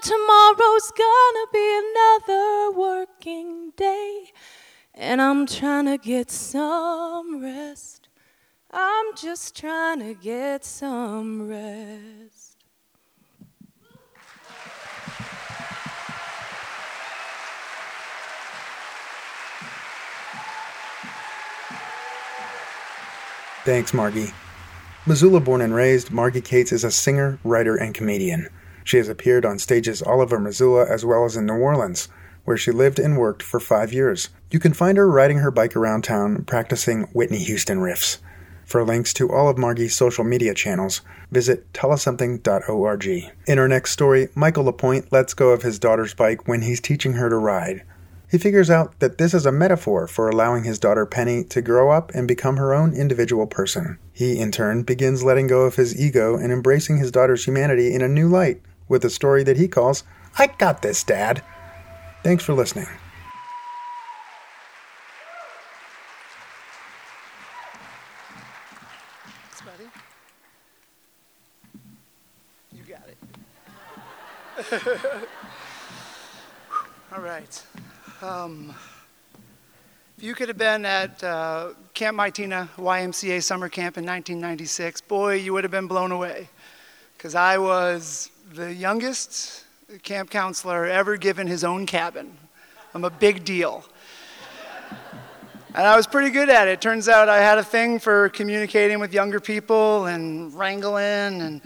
Tomorrow's 0.00 0.92
gonna 0.96 1.46
be 1.52 1.80
another 1.82 2.70
working 2.70 3.72
day. 3.76 4.32
And 4.94 5.20
I'm 5.20 5.46
trying 5.46 5.86
to 5.86 5.98
get 5.98 6.30
some 6.30 7.42
rest. 7.42 8.08
I'm 8.70 9.16
just 9.16 9.56
trying 9.56 9.98
to 10.00 10.14
get 10.14 10.64
some 10.64 11.48
rest. 11.48 12.56
Thanks, 23.64 23.92
Margie. 23.92 24.32
Missoula 25.06 25.40
born 25.40 25.60
and 25.60 25.74
raised, 25.74 26.10
Margie 26.10 26.40
Cates 26.40 26.72
is 26.72 26.84
a 26.84 26.90
singer, 26.90 27.38
writer, 27.42 27.76
and 27.76 27.94
comedian. 27.94 28.48
She 28.88 28.96
has 28.96 29.10
appeared 29.10 29.44
on 29.44 29.58
stages 29.58 30.00
all 30.00 30.22
over 30.22 30.40
Missoula 30.40 30.86
as 30.88 31.04
well 31.04 31.26
as 31.26 31.36
in 31.36 31.44
New 31.44 31.58
Orleans, 31.58 32.08
where 32.46 32.56
she 32.56 32.70
lived 32.70 32.98
and 32.98 33.18
worked 33.18 33.42
for 33.42 33.60
five 33.60 33.92
years. 33.92 34.30
You 34.50 34.58
can 34.58 34.72
find 34.72 34.96
her 34.96 35.06
riding 35.10 35.40
her 35.40 35.50
bike 35.50 35.76
around 35.76 36.04
town 36.04 36.44
practicing 36.44 37.02
Whitney 37.12 37.36
Houston 37.44 37.80
riffs. 37.80 38.16
For 38.64 38.82
links 38.82 39.12
to 39.12 39.30
all 39.30 39.50
of 39.50 39.58
Margie's 39.58 39.94
social 39.94 40.24
media 40.24 40.54
channels, 40.54 41.02
visit 41.30 41.70
tellussomething.org. 41.74 43.06
In 43.46 43.58
our 43.58 43.68
next 43.68 43.90
story, 43.90 44.28
Michael 44.34 44.64
Lapointe 44.64 45.12
lets 45.12 45.34
go 45.34 45.50
of 45.50 45.60
his 45.60 45.78
daughter's 45.78 46.14
bike 46.14 46.48
when 46.48 46.62
he's 46.62 46.80
teaching 46.80 47.12
her 47.12 47.28
to 47.28 47.36
ride. 47.36 47.82
He 48.30 48.38
figures 48.38 48.70
out 48.70 48.98
that 49.00 49.18
this 49.18 49.34
is 49.34 49.44
a 49.44 49.52
metaphor 49.52 50.06
for 50.06 50.30
allowing 50.30 50.64
his 50.64 50.78
daughter 50.78 51.04
Penny 51.04 51.44
to 51.44 51.60
grow 51.60 51.90
up 51.90 52.10
and 52.14 52.26
become 52.26 52.56
her 52.56 52.72
own 52.72 52.94
individual 52.94 53.46
person. 53.46 53.98
He, 54.14 54.38
in 54.38 54.50
turn, 54.50 54.82
begins 54.82 55.22
letting 55.22 55.46
go 55.46 55.66
of 55.66 55.76
his 55.76 56.00
ego 56.00 56.38
and 56.38 56.50
embracing 56.50 56.96
his 56.96 57.10
daughter's 57.10 57.44
humanity 57.44 57.94
in 57.94 58.00
a 58.00 58.08
new 58.08 58.28
light 58.28 58.62
with 58.88 59.04
a 59.04 59.10
story 59.10 59.44
that 59.44 59.56
he 59.56 59.68
calls, 59.68 60.04
I 60.38 60.46
Got 60.46 60.82
This, 60.82 61.04
Dad. 61.04 61.42
Thanks 62.22 62.44
for 62.44 62.52
listening. 62.54 62.86
You 72.72 72.82
got 72.82 73.02
it. 73.08 73.18
All 77.14 77.22
right. 77.22 77.62
Um, 78.20 78.74
if 80.16 80.24
you 80.24 80.34
could 80.34 80.48
have 80.48 80.58
been 80.58 80.84
at 80.84 81.22
uh, 81.22 81.70
Camp 81.94 82.16
Maitina 82.16 82.68
YMCA 82.76 83.42
summer 83.42 83.68
camp 83.68 83.96
in 83.96 84.04
1996, 84.04 85.00
boy, 85.02 85.34
you 85.34 85.52
would 85.52 85.62
have 85.62 85.70
been 85.70 85.86
blown 85.86 86.10
away. 86.10 86.48
Because 87.16 87.34
I 87.34 87.58
was 87.58 88.30
the 88.54 88.72
youngest 88.72 89.64
camp 90.02 90.30
counselor 90.30 90.86
ever 90.86 91.18
given 91.18 91.46
his 91.46 91.64
own 91.64 91.84
cabin. 91.84 92.34
I'm 92.94 93.04
a 93.04 93.10
big 93.10 93.44
deal. 93.44 93.84
And 95.74 95.86
I 95.86 95.94
was 95.96 96.06
pretty 96.06 96.30
good 96.30 96.48
at 96.48 96.66
it. 96.66 96.80
Turns 96.80 97.08
out 97.08 97.28
I 97.28 97.38
had 97.38 97.58
a 97.58 97.62
thing 97.62 97.98
for 97.98 98.30
communicating 98.30 99.00
with 99.00 99.12
younger 99.12 99.38
people 99.38 100.06
and 100.06 100.52
wrangling 100.54 101.42
and 101.42 101.60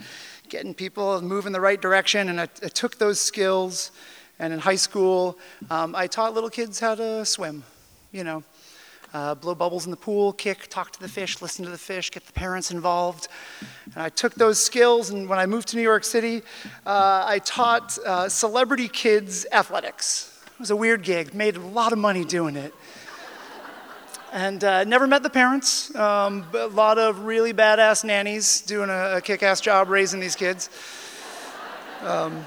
getting 0.49 0.73
people 0.73 1.17
in 1.17 1.53
the 1.53 1.61
right 1.61 1.81
direction. 1.81 2.27
And 2.27 2.41
I, 2.41 2.43
I 2.43 2.67
took 2.67 2.97
those 2.97 3.19
skills. 3.19 3.91
And 4.39 4.51
in 4.51 4.59
high 4.59 4.75
school, 4.75 5.37
um, 5.69 5.95
I 5.95 6.07
taught 6.07 6.33
little 6.33 6.49
kids 6.49 6.81
how 6.81 6.95
to 6.95 7.25
swim. 7.25 7.63
You 8.11 8.25
know, 8.25 8.43
uh, 9.13 9.35
blow 9.35 9.53
bubbles 9.53 9.85
in 9.85 9.91
the 9.91 9.97
pool, 9.97 10.33
kick, 10.33 10.67
talk 10.69 10.91
to 10.91 10.99
the 10.99 11.07
fish, 11.07 11.41
listen 11.41 11.63
to 11.65 11.71
the 11.71 11.77
fish, 11.77 12.09
get 12.09 12.25
the 12.25 12.33
parents 12.33 12.71
involved. 12.71 13.27
And 13.93 14.03
I 14.03 14.09
took 14.09 14.33
those 14.35 14.59
skills, 14.59 15.11
and 15.11 15.29
when 15.29 15.39
I 15.39 15.45
moved 15.45 15.67
to 15.69 15.75
New 15.75 15.83
York 15.83 16.03
City, 16.03 16.41
uh, 16.85 17.23
I 17.27 17.39
taught 17.39 17.97
uh, 17.99 18.27
celebrity 18.27 18.87
kids 18.87 19.45
athletics. 19.51 20.43
It 20.47 20.59
was 20.59 20.71
a 20.71 20.75
weird 20.75 21.03
gig, 21.03 21.33
made 21.33 21.55
a 21.55 21.61
lot 21.61 21.93
of 21.93 21.99
money 21.99 22.25
doing 22.25 22.55
it. 22.55 22.73
And 24.31 24.63
uh, 24.63 24.83
never 24.83 25.05
met 25.05 25.21
the 25.21 25.29
parents. 25.29 25.93
Um, 25.95 26.47
a 26.55 26.65
lot 26.65 26.97
of 26.97 27.25
really 27.25 27.53
badass 27.53 28.03
nannies 28.03 28.61
doing 28.61 28.89
a, 28.89 29.17
a 29.17 29.21
kick 29.21 29.43
ass 29.43 29.61
job 29.61 29.89
raising 29.89 30.19
these 30.19 30.35
kids. 30.35 30.71
Um, 32.01 32.43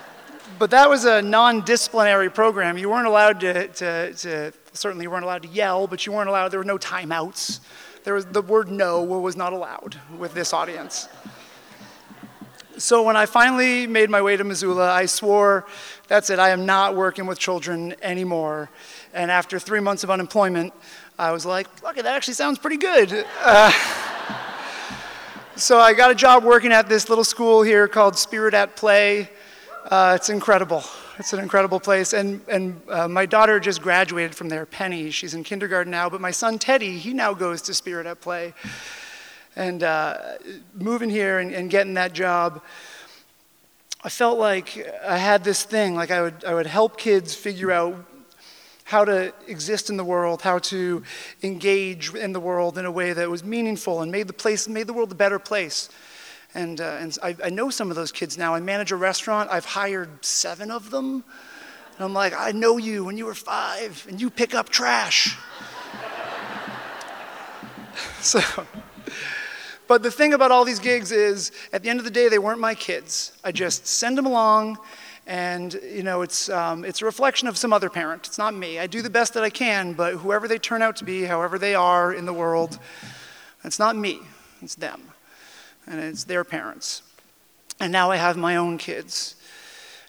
but 0.59 0.71
that 0.71 0.89
was 0.89 1.05
a 1.05 1.23
non 1.23 1.61
disciplinary 1.61 2.31
program. 2.31 2.77
You 2.77 2.91
weren't 2.91 3.07
allowed 3.07 3.41
to, 3.41 3.69
to, 3.69 4.15
to, 4.15 4.53
certainly, 4.77 5.05
you 5.05 5.11
weren't 5.11 5.25
allowed 5.25 5.43
to 5.43 5.49
yell, 5.49 5.87
but 5.87 6.07
you 6.07 6.13
weren't 6.13 6.29
allowed, 6.29 6.51
there 6.51 6.61
were 6.61 6.65
no 6.65 6.79
timeouts. 6.79 7.61
There 8.05 8.15
was, 8.15 8.27
the 8.27 8.43
word 8.43 8.71
no 8.71 9.03
was 9.03 9.37
not 9.37 9.53
allowed 9.53 9.99
with 10.17 10.33
this 10.35 10.53
audience. 10.53 11.09
So 12.79 13.03
when 13.03 13.17
I 13.17 13.25
finally 13.25 13.87
made 13.87 14.11
my 14.11 14.21
way 14.21 14.37
to 14.37 14.45
Missoula, 14.45 14.93
I 14.93 15.07
swore, 15.07 15.65
that's 16.09 16.29
it, 16.29 16.39
I 16.39 16.51
am 16.51 16.67
not 16.67 16.95
working 16.95 17.27
with 17.27 17.39
children 17.39 17.95
anymore. 18.03 18.69
And 19.15 19.31
after 19.31 19.59
three 19.59 19.81
months 19.81 20.05
of 20.05 20.11
unemployment, 20.11 20.75
I 21.19 21.33
was 21.33 21.47
like, 21.47 21.67
look, 21.83 21.97
that 21.97 22.05
actually 22.05 22.35
sounds 22.35 22.59
pretty 22.59 22.77
good. 22.77 23.25
Uh, 23.43 23.73
so 25.57 25.79
I 25.79 25.95
got 25.95 26.11
a 26.11 26.15
job 26.15 26.45
working 26.45 26.71
at 26.71 26.87
this 26.89 27.09
little 27.09 27.25
school 27.25 27.63
here 27.63 27.89
called 27.89 28.17
Spirit 28.19 28.53
at 28.53 28.77
Play. 28.77 29.31
Uh, 29.91 30.13
it's 30.15 30.29
incredible. 30.29 30.85
It's 31.19 31.33
an 31.33 31.41
incredible 31.41 31.81
place. 31.81 32.13
And, 32.13 32.43
and 32.47 32.79
uh, 32.91 33.09
my 33.09 33.25
daughter 33.25 33.59
just 33.59 33.81
graduated 33.81 34.35
from 34.35 34.51
there, 34.51 34.67
Penny. 34.67 35.11
She's 35.11 35.33
in 35.33 35.45
kindergarten 35.45 35.91
now. 35.91 36.11
But 36.11 36.21
my 36.21 36.31
son, 36.31 36.59
Teddy, 36.59 36.99
he 36.99 37.15
now 37.15 37.33
goes 37.33 37.63
to 37.63 37.75
Spirit 37.75 38.07
at 38.07 38.21
Play. 38.21 38.53
And 39.57 39.83
uh, 39.83 40.19
moving 40.75 41.09
here 41.09 41.39
and, 41.39 41.53
and 41.53 41.71
getting 41.71 41.95
that 41.95 42.13
job, 42.13 42.63
I 44.05 44.11
felt 44.11 44.39
like 44.39 44.87
I 45.07 45.17
had 45.17 45.43
this 45.43 45.63
thing, 45.65 45.95
like 45.95 46.11
I 46.11 46.21
would, 46.21 46.45
I 46.45 46.53
would 46.53 46.67
help 46.67 46.99
kids 46.99 47.35
figure 47.35 47.73
out 47.73 47.97
how 48.85 49.07
to 49.07 49.33
exist 49.49 49.89
in 49.89 49.97
the 49.97 50.05
world, 50.05 50.43
how 50.43 50.59
to 50.59 51.03
engage 51.43 52.15
in 52.15 52.35
the 52.35 52.41
world 52.41 52.77
in 52.77 52.85
a 52.85 52.91
way 52.91 53.15
that 53.15 53.31
was 53.31 53.43
meaningful 53.43 54.03
and 54.03 54.13
made 54.13 54.29
the 54.29 54.35
place, 54.35 54.69
made 54.69 54.87
the 54.87 54.93
world 54.93 55.11
a 55.11 55.17
better 55.17 55.39
place. 55.39 55.89
And, 56.57 56.81
uh, 56.81 56.97
and 57.01 57.19
I, 57.23 57.37
I 57.45 57.51
know 57.51 57.69
some 57.69 57.91
of 57.91 57.97
those 57.97 58.11
kids 58.11 58.39
now. 58.39 58.55
I 58.55 58.61
manage 58.61 58.91
a 58.91 58.97
restaurant. 58.97 59.51
I've 59.51 59.67
hired 59.67 60.25
seven 60.25 60.71
of 60.71 60.91
them. 60.91 61.23
And 61.97 62.05
I'm 62.05 62.15
like, 62.15 62.33
I 62.35 62.53
know 62.53 62.79
you 62.79 63.05
when 63.05 63.19
you 63.19 63.27
were 63.27 63.35
five, 63.35 64.07
and 64.09 64.19
you 64.19 64.31
pick 64.31 64.55
up 64.55 64.71
trash. 64.71 65.37
so, 68.21 68.41
but 69.87 70.03
the 70.03 70.11
thing 70.11 70.33
about 70.33 70.51
all 70.51 70.65
these 70.65 70.79
gigs 70.79 71.13
is, 71.13 71.53
at 71.75 71.83
the 71.83 71.91
end 71.91 71.99
of 71.99 72.07
the 72.07 72.11
day, 72.11 72.31
they 72.31 72.39
weren't 72.39 72.61
my 72.61 72.75
kids. 72.75 73.33
I 73.45 73.53
just 73.53 73.87
send 73.87 74.17
them 74.17 74.25
along, 74.25 74.79
and 75.27 75.75
you 75.75 76.03
know, 76.03 76.23
it's 76.23 76.49
um, 76.49 76.87
it's 76.87 77.03
a 77.03 77.05
reflection 77.05 77.49
of 77.49 77.59
some 77.59 77.75
other 77.75 77.91
parent. 77.91 78.27
It's 78.27 78.39
not 78.39 78.55
me. 78.55 78.79
I 78.79 78.87
do 78.87 79.03
the 79.03 79.11
best 79.11 79.35
that 79.35 79.43
I 79.43 79.51
can, 79.51 79.93
but 79.93 80.15
whoever 80.15 80.49
they 80.49 80.59
turn 80.59 80.81
out 80.81 80.97
to 80.97 81.05
be, 81.05 81.25
however 81.25 81.59
they 81.59 81.75
are 81.75 82.15
in 82.15 82.25
the 82.25 82.33
world, 82.33 82.79
it's 83.63 83.79
not 83.79 83.95
me. 83.95 84.21
It's 84.63 84.75
them, 84.75 85.03
and 85.87 86.01
it's 86.01 86.25
their 86.25 86.45
parents. 86.45 87.03
And 87.81 87.93
now 87.93 88.11
I 88.11 88.17
have 88.17 88.37
my 88.37 88.57
own 88.57 88.79
kids. 88.79 89.37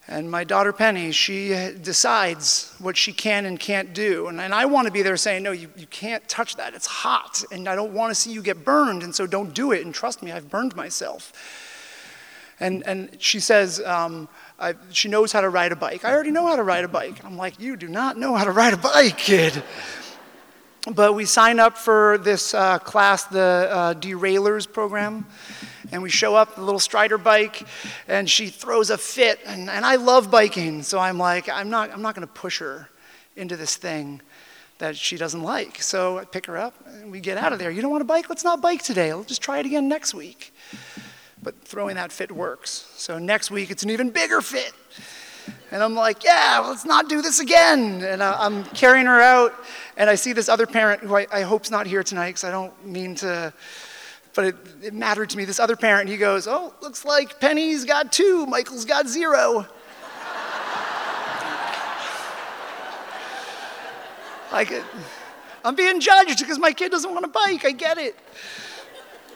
And 0.09 0.31
my 0.31 0.45
daughter 0.45 0.71
Penny, 0.71 1.11
she 1.11 1.49
decides 1.81 2.73
what 2.79 2.95
she 2.95 3.11
can 3.11 3.45
and 3.45 3.59
can't 3.59 3.93
do. 3.93 4.27
And, 4.27 4.39
and 4.39 4.53
I 4.53 4.65
want 4.65 4.87
to 4.87 4.91
be 4.91 5.01
there 5.01 5.17
saying, 5.17 5.43
No, 5.43 5.51
you, 5.51 5.69
you 5.75 5.85
can't 5.87 6.25
touch 6.29 6.55
that. 6.55 6.73
It's 6.73 6.87
hot. 6.87 7.43
And 7.51 7.67
I 7.67 7.75
don't 7.75 7.91
want 7.91 8.11
to 8.11 8.15
see 8.15 8.31
you 8.31 8.41
get 8.41 8.63
burned. 8.63 9.03
And 9.03 9.13
so 9.13 9.27
don't 9.27 9.53
do 9.53 9.73
it. 9.73 9.83
And 9.83 9.93
trust 9.93 10.23
me, 10.23 10.31
I've 10.31 10.49
burned 10.49 10.77
myself. 10.77 11.33
And, 12.61 12.87
and 12.87 13.09
she 13.19 13.41
says, 13.41 13.81
um, 13.81 14.29
I, 14.57 14.75
she 14.91 15.09
knows 15.09 15.31
how 15.31 15.41
to 15.41 15.49
ride 15.49 15.73
a 15.73 15.75
bike. 15.75 16.05
I 16.05 16.13
already 16.13 16.31
know 16.31 16.47
how 16.47 16.55
to 16.55 16.63
ride 16.63 16.85
a 16.85 16.87
bike. 16.87 17.23
I'm 17.25 17.35
like, 17.35 17.59
You 17.59 17.75
do 17.75 17.89
not 17.89 18.17
know 18.17 18.33
how 18.33 18.45
to 18.45 18.51
ride 18.51 18.73
a 18.73 18.77
bike, 18.77 19.17
kid. 19.17 19.61
But 20.89 21.15
we 21.15 21.25
sign 21.25 21.59
up 21.59 21.77
for 21.77 22.17
this 22.17 22.53
uh, 22.53 22.79
class, 22.79 23.25
the 23.25 23.67
uh, 23.69 23.93
Derailers 23.95 24.71
program 24.71 25.25
and 25.91 26.01
we 26.01 26.09
show 26.09 26.35
up, 26.35 26.55
the 26.55 26.61
little 26.61 26.79
Strider 26.79 27.17
bike, 27.17 27.65
and 28.07 28.29
she 28.29 28.47
throws 28.47 28.89
a 28.89 28.97
fit. 28.97 29.39
And, 29.45 29.69
and 29.69 29.85
I 29.85 29.95
love 29.95 30.29
biking, 30.29 30.83
so 30.83 30.99
I'm 30.99 31.17
like, 31.17 31.49
I'm 31.49 31.69
not, 31.69 31.91
I'm 31.91 32.01
not 32.01 32.15
going 32.15 32.27
to 32.27 32.33
push 32.33 32.59
her 32.59 32.89
into 33.35 33.55
this 33.55 33.75
thing 33.75 34.21
that 34.79 34.95
she 34.95 35.17
doesn't 35.17 35.41
like. 35.41 35.81
So 35.81 36.19
I 36.19 36.25
pick 36.25 36.45
her 36.47 36.57
up, 36.57 36.75
and 36.87 37.11
we 37.11 37.19
get 37.19 37.37
out 37.37 37.53
of 37.53 37.59
there. 37.59 37.71
You 37.71 37.81
don't 37.81 37.91
want 37.91 38.01
to 38.01 38.05
bike? 38.05 38.29
Let's 38.29 38.43
not 38.43 38.61
bike 38.61 38.83
today. 38.83 39.13
Let's 39.13 39.27
just 39.27 39.41
try 39.41 39.59
it 39.59 39.65
again 39.65 39.87
next 39.87 40.13
week. 40.13 40.53
But 41.41 41.55
throwing 41.63 41.95
that 41.95 42.11
fit 42.11 42.31
works. 42.31 42.91
So 42.95 43.19
next 43.19 43.51
week, 43.51 43.71
it's 43.71 43.83
an 43.83 43.89
even 43.89 44.09
bigger 44.09 44.41
fit. 44.41 44.73
And 45.71 45.81
I'm 45.81 45.95
like, 45.95 46.23
yeah, 46.23 46.63
let's 46.67 46.85
not 46.85 47.09
do 47.09 47.21
this 47.21 47.39
again. 47.39 48.01
And 48.03 48.21
I'm 48.21 48.63
carrying 48.65 49.05
her 49.05 49.21
out, 49.21 49.53
and 49.95 50.09
I 50.09 50.15
see 50.15 50.33
this 50.33 50.49
other 50.49 50.65
parent 50.65 51.01
who 51.01 51.15
I, 51.15 51.27
I 51.31 51.41
hope's 51.41 51.71
not 51.71 51.87
here 51.87 52.03
tonight 52.03 52.29
because 52.29 52.43
I 52.43 52.51
don't 52.51 52.85
mean 52.85 53.15
to 53.15 53.53
but 54.37 54.45
it, 54.45 54.55
it 54.83 54.93
mattered 54.93 55.31
to 55.31 55.37
me. 55.37 55.45
This 55.45 55.59
other 55.59 55.75
parent, 55.75 56.07
he 56.07 56.15
goes, 56.15 56.47
Oh, 56.47 56.71
looks 56.79 57.03
like 57.03 57.39
Penny's 57.39 57.85
got 57.85 58.11
two, 58.11 58.45
Michael's 58.45 58.85
got 58.85 59.07
zero. 59.07 59.61
like, 64.51 64.71
I'm 65.65 65.73
being 65.73 65.99
judged 65.99 66.37
because 66.37 66.59
my 66.59 66.71
kid 66.71 66.91
doesn't 66.91 67.11
want 67.11 67.25
a 67.25 67.29
bike. 67.29 67.65
I 67.65 67.71
get 67.71 67.97
it. 67.97 68.15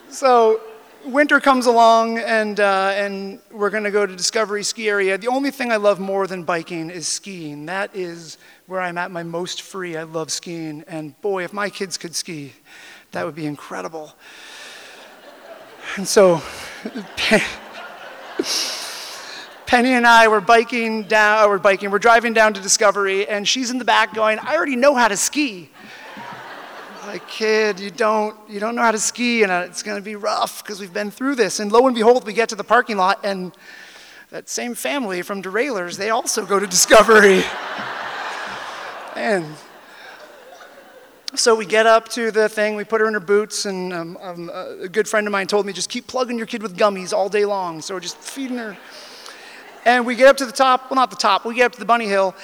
So, 0.08 0.60
winter 1.04 1.40
comes 1.40 1.66
along, 1.66 2.18
and, 2.18 2.60
uh, 2.60 2.92
and 2.94 3.40
we're 3.50 3.70
going 3.70 3.82
to 3.82 3.90
go 3.90 4.06
to 4.06 4.14
Discovery 4.14 4.62
Ski 4.62 4.88
Area. 4.88 5.18
The 5.18 5.26
only 5.26 5.50
thing 5.50 5.72
I 5.72 5.78
love 5.78 5.98
more 5.98 6.28
than 6.28 6.44
biking 6.44 6.90
is 6.90 7.08
skiing. 7.08 7.66
That 7.66 7.90
is 7.92 8.38
where 8.68 8.80
I'm 8.80 8.98
at 8.98 9.10
my 9.10 9.24
most 9.24 9.62
free. 9.62 9.96
I 9.96 10.04
love 10.04 10.30
skiing. 10.30 10.84
And 10.86 11.20
boy, 11.22 11.42
if 11.42 11.52
my 11.52 11.70
kids 11.70 11.98
could 11.98 12.14
ski, 12.14 12.52
that 13.10 13.26
would 13.26 13.34
be 13.34 13.46
incredible. 13.46 14.14
And 15.96 16.06
so 16.08 16.42
Penny 19.66 19.94
and 19.94 20.06
I 20.06 20.28
were 20.28 20.40
biking 20.40 21.04
down, 21.04 21.48
we're 21.48 21.58
biking, 21.58 21.90
we're 21.90 21.98
driving 21.98 22.32
down 22.34 22.52
to 22.54 22.60
Discovery, 22.60 23.26
and 23.26 23.48
she's 23.48 23.70
in 23.70 23.78
the 23.78 23.84
back 23.84 24.14
going, 24.14 24.38
I 24.38 24.54
already 24.54 24.76
know 24.76 24.94
how 24.94 25.08
to 25.08 25.16
ski. 25.16 25.70
like, 27.06 27.26
kid, 27.26 27.80
you 27.80 27.90
don't, 27.90 28.36
you 28.48 28.60
don't 28.60 28.74
know 28.74 28.82
how 28.82 28.90
to 28.90 28.98
ski, 28.98 29.42
and 29.42 29.50
uh, 29.50 29.64
it's 29.66 29.82
going 29.82 29.96
to 29.96 30.02
be 30.02 30.14
rough 30.14 30.62
because 30.62 30.78
we've 30.78 30.92
been 30.92 31.10
through 31.10 31.36
this. 31.36 31.58
And 31.58 31.72
lo 31.72 31.86
and 31.86 31.96
behold, 31.96 32.26
we 32.26 32.34
get 32.34 32.50
to 32.50 32.54
the 32.54 32.64
parking 32.64 32.98
lot, 32.98 33.20
and 33.24 33.52
that 34.30 34.48
same 34.48 34.74
family 34.74 35.22
from 35.22 35.42
Derailers, 35.42 35.96
they 35.96 36.10
also 36.10 36.44
go 36.44 36.58
to 36.58 36.66
Discovery. 36.66 37.42
and 39.16 39.46
so 41.34 41.54
we 41.54 41.64
get 41.64 41.86
up 41.86 42.08
to 42.10 42.30
the 42.30 42.48
thing, 42.48 42.76
we 42.76 42.84
put 42.84 43.00
her 43.00 43.08
in 43.08 43.14
her 43.14 43.20
boots, 43.20 43.64
and 43.64 43.92
um, 43.92 44.18
um, 44.20 44.50
a 44.50 44.88
good 44.88 45.08
friend 45.08 45.26
of 45.26 45.32
mine 45.32 45.46
told 45.46 45.64
me 45.64 45.72
just 45.72 45.88
keep 45.88 46.06
plugging 46.06 46.36
your 46.36 46.46
kid 46.46 46.62
with 46.62 46.76
gummies 46.76 47.12
all 47.12 47.28
day 47.28 47.44
long. 47.46 47.80
So 47.80 47.94
we're 47.94 48.00
just 48.00 48.18
feeding 48.18 48.58
her. 48.58 48.76
And 49.86 50.06
we 50.06 50.14
get 50.14 50.28
up 50.28 50.36
to 50.38 50.46
the 50.46 50.52
top, 50.52 50.90
well, 50.90 50.96
not 50.96 51.10
the 51.10 51.16
top, 51.16 51.44
we 51.46 51.54
get 51.54 51.66
up 51.66 51.72
to 51.72 51.78
the 51.78 51.86
bunny 51.86 52.06
hill, 52.06 52.34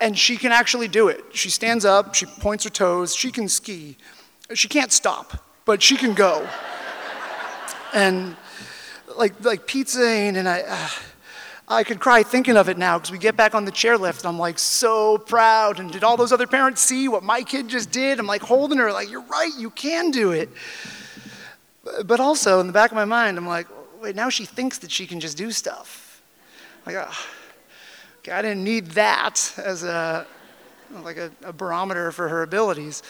and 0.00 0.18
she 0.18 0.36
can 0.36 0.52
actually 0.52 0.88
do 0.88 1.08
it. 1.08 1.24
She 1.32 1.48
stands 1.48 1.84
up, 1.84 2.14
she 2.14 2.26
points 2.26 2.64
her 2.64 2.70
toes, 2.70 3.14
she 3.14 3.30
can 3.32 3.48
ski. 3.48 3.96
She 4.52 4.68
can't 4.68 4.92
stop, 4.92 5.42
but 5.64 5.82
she 5.82 5.96
can 5.96 6.12
go. 6.12 6.46
and 7.94 8.36
like, 9.16 9.42
like 9.42 9.66
pizza 9.66 10.06
and 10.06 10.36
and 10.36 10.48
I. 10.48 10.62
Uh, 10.66 10.88
I 11.66 11.82
could 11.82 11.98
cry 11.98 12.22
thinking 12.22 12.56
of 12.58 12.68
it 12.68 12.76
now 12.76 12.98
because 12.98 13.10
we 13.10 13.16
get 13.16 13.36
back 13.36 13.54
on 13.54 13.64
the 13.64 13.72
chairlift 13.72 14.18
and 14.18 14.26
I'm 14.26 14.38
like 14.38 14.58
so 14.58 15.16
proud. 15.16 15.80
And 15.80 15.90
did 15.90 16.04
all 16.04 16.16
those 16.16 16.32
other 16.32 16.46
parents 16.46 16.82
see 16.82 17.08
what 17.08 17.22
my 17.22 17.42
kid 17.42 17.68
just 17.68 17.90
did? 17.90 18.18
I'm 18.18 18.26
like 18.26 18.42
holding 18.42 18.78
her, 18.78 18.92
like, 18.92 19.10
you're 19.10 19.22
right, 19.22 19.50
you 19.56 19.70
can 19.70 20.10
do 20.10 20.32
it. 20.32 20.50
But 22.04 22.20
also 22.20 22.60
in 22.60 22.66
the 22.66 22.72
back 22.72 22.90
of 22.90 22.96
my 22.96 23.06
mind, 23.06 23.38
I'm 23.38 23.46
like, 23.46 23.66
wait, 24.00 24.14
now 24.14 24.28
she 24.28 24.44
thinks 24.44 24.78
that 24.78 24.90
she 24.90 25.06
can 25.06 25.20
just 25.20 25.38
do 25.38 25.50
stuff. 25.50 26.22
Like, 26.84 26.96
oh, 26.96 27.26
okay, 28.18 28.32
I 28.32 28.42
didn't 28.42 28.62
need 28.62 28.88
that 28.88 29.54
as 29.56 29.84
a, 29.84 30.26
like 31.02 31.16
a, 31.16 31.30
a 31.44 31.52
barometer 31.52 32.12
for 32.12 32.28
her 32.28 32.42
abilities. 32.42 33.02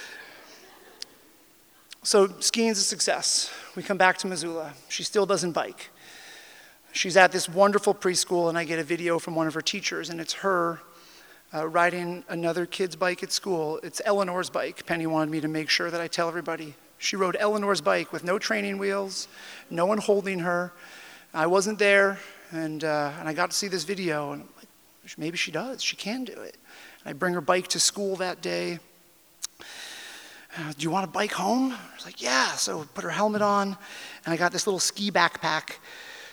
So 2.05 2.29
skiing's 2.39 2.79
a 2.79 2.83
success. 2.83 3.53
We 3.75 3.83
come 3.83 3.97
back 3.97 4.19
to 4.19 4.29
Missoula. 4.29 4.75
She 4.89 5.03
still 5.03 5.27
doesn't 5.27 5.53
bike 5.53 5.91
she's 6.95 7.17
at 7.17 7.33
this 7.33 7.49
wonderful 7.49 7.93
preschool, 7.93 8.49
and 8.49 8.57
I 8.57 8.65
get 8.65 8.79
a 8.79 8.85
video 8.85 9.19
from 9.19 9.35
one 9.35 9.47
of 9.47 9.55
her 9.55 9.61
teachers, 9.61 10.11
and 10.11 10.21
it's 10.21 10.33
her 10.35 10.81
uh, 11.53 11.67
riding 11.69 12.25
another 12.29 12.67
kid's 12.67 12.97
bike 12.97 13.23
at 13.23 13.33
school. 13.33 13.81
It's 13.83 14.01
Eleanor's 14.05 14.49
bike. 14.49 14.87
Penny 14.87 15.07
wanted 15.07 15.31
me 15.31 15.41
to 15.41 15.49
make 15.49 15.69
sure 15.69 15.91
that 15.91 16.01
I 16.01 16.07
tell 16.07 16.29
everybody. 16.29 16.75
She 16.99 17.17
rode 17.17 17.37
Eleanor's 17.39 17.81
bike 17.81 18.13
with 18.13 18.25
no 18.25 18.39
training 18.39 18.79
wheels, 18.79 19.29
no 19.71 19.87
one 19.87 19.99
holding 19.99 20.39
her. 20.39 20.73
I 21.35 21.49
wasn't 21.49 21.81
there, 21.81 22.19
and, 22.53 22.85
uh, 22.85 23.13
and 23.19 23.29
I 23.29 23.35
got 23.35 23.51
to 23.51 23.57
see 23.57 23.69
this 23.69 23.85
video, 23.85 24.33
and 24.33 24.49
like, 24.57 25.19
maybe 25.19 25.37
she 25.37 25.51
does. 25.51 25.83
She 25.83 25.97
can 25.97 26.25
do 26.25 26.33
it. 26.33 26.57
And 27.05 27.11
I 27.11 27.13
bring 27.13 27.35
her 27.35 27.41
bike 27.41 27.67
to 27.69 27.81
school 27.81 28.17
that 28.17 28.41
day. 28.41 28.79
Do 30.79 30.85
you 30.85 30.91
want 30.91 31.05
a 31.05 31.11
bike 31.11 31.33
home? 31.33 31.73
I 31.73 31.97
was 31.97 32.07
like, 32.07 32.23
yeah. 32.23 32.53
So 32.53 32.87
put 32.95 33.03
her 33.03 33.11
helmet 33.11 33.43
on, 33.43 33.77
and 34.25 34.33
I 34.33 34.37
got 34.37 34.53
this 34.53 34.69
little 34.69 34.79
ski 34.79 35.11
backpack 35.11 35.79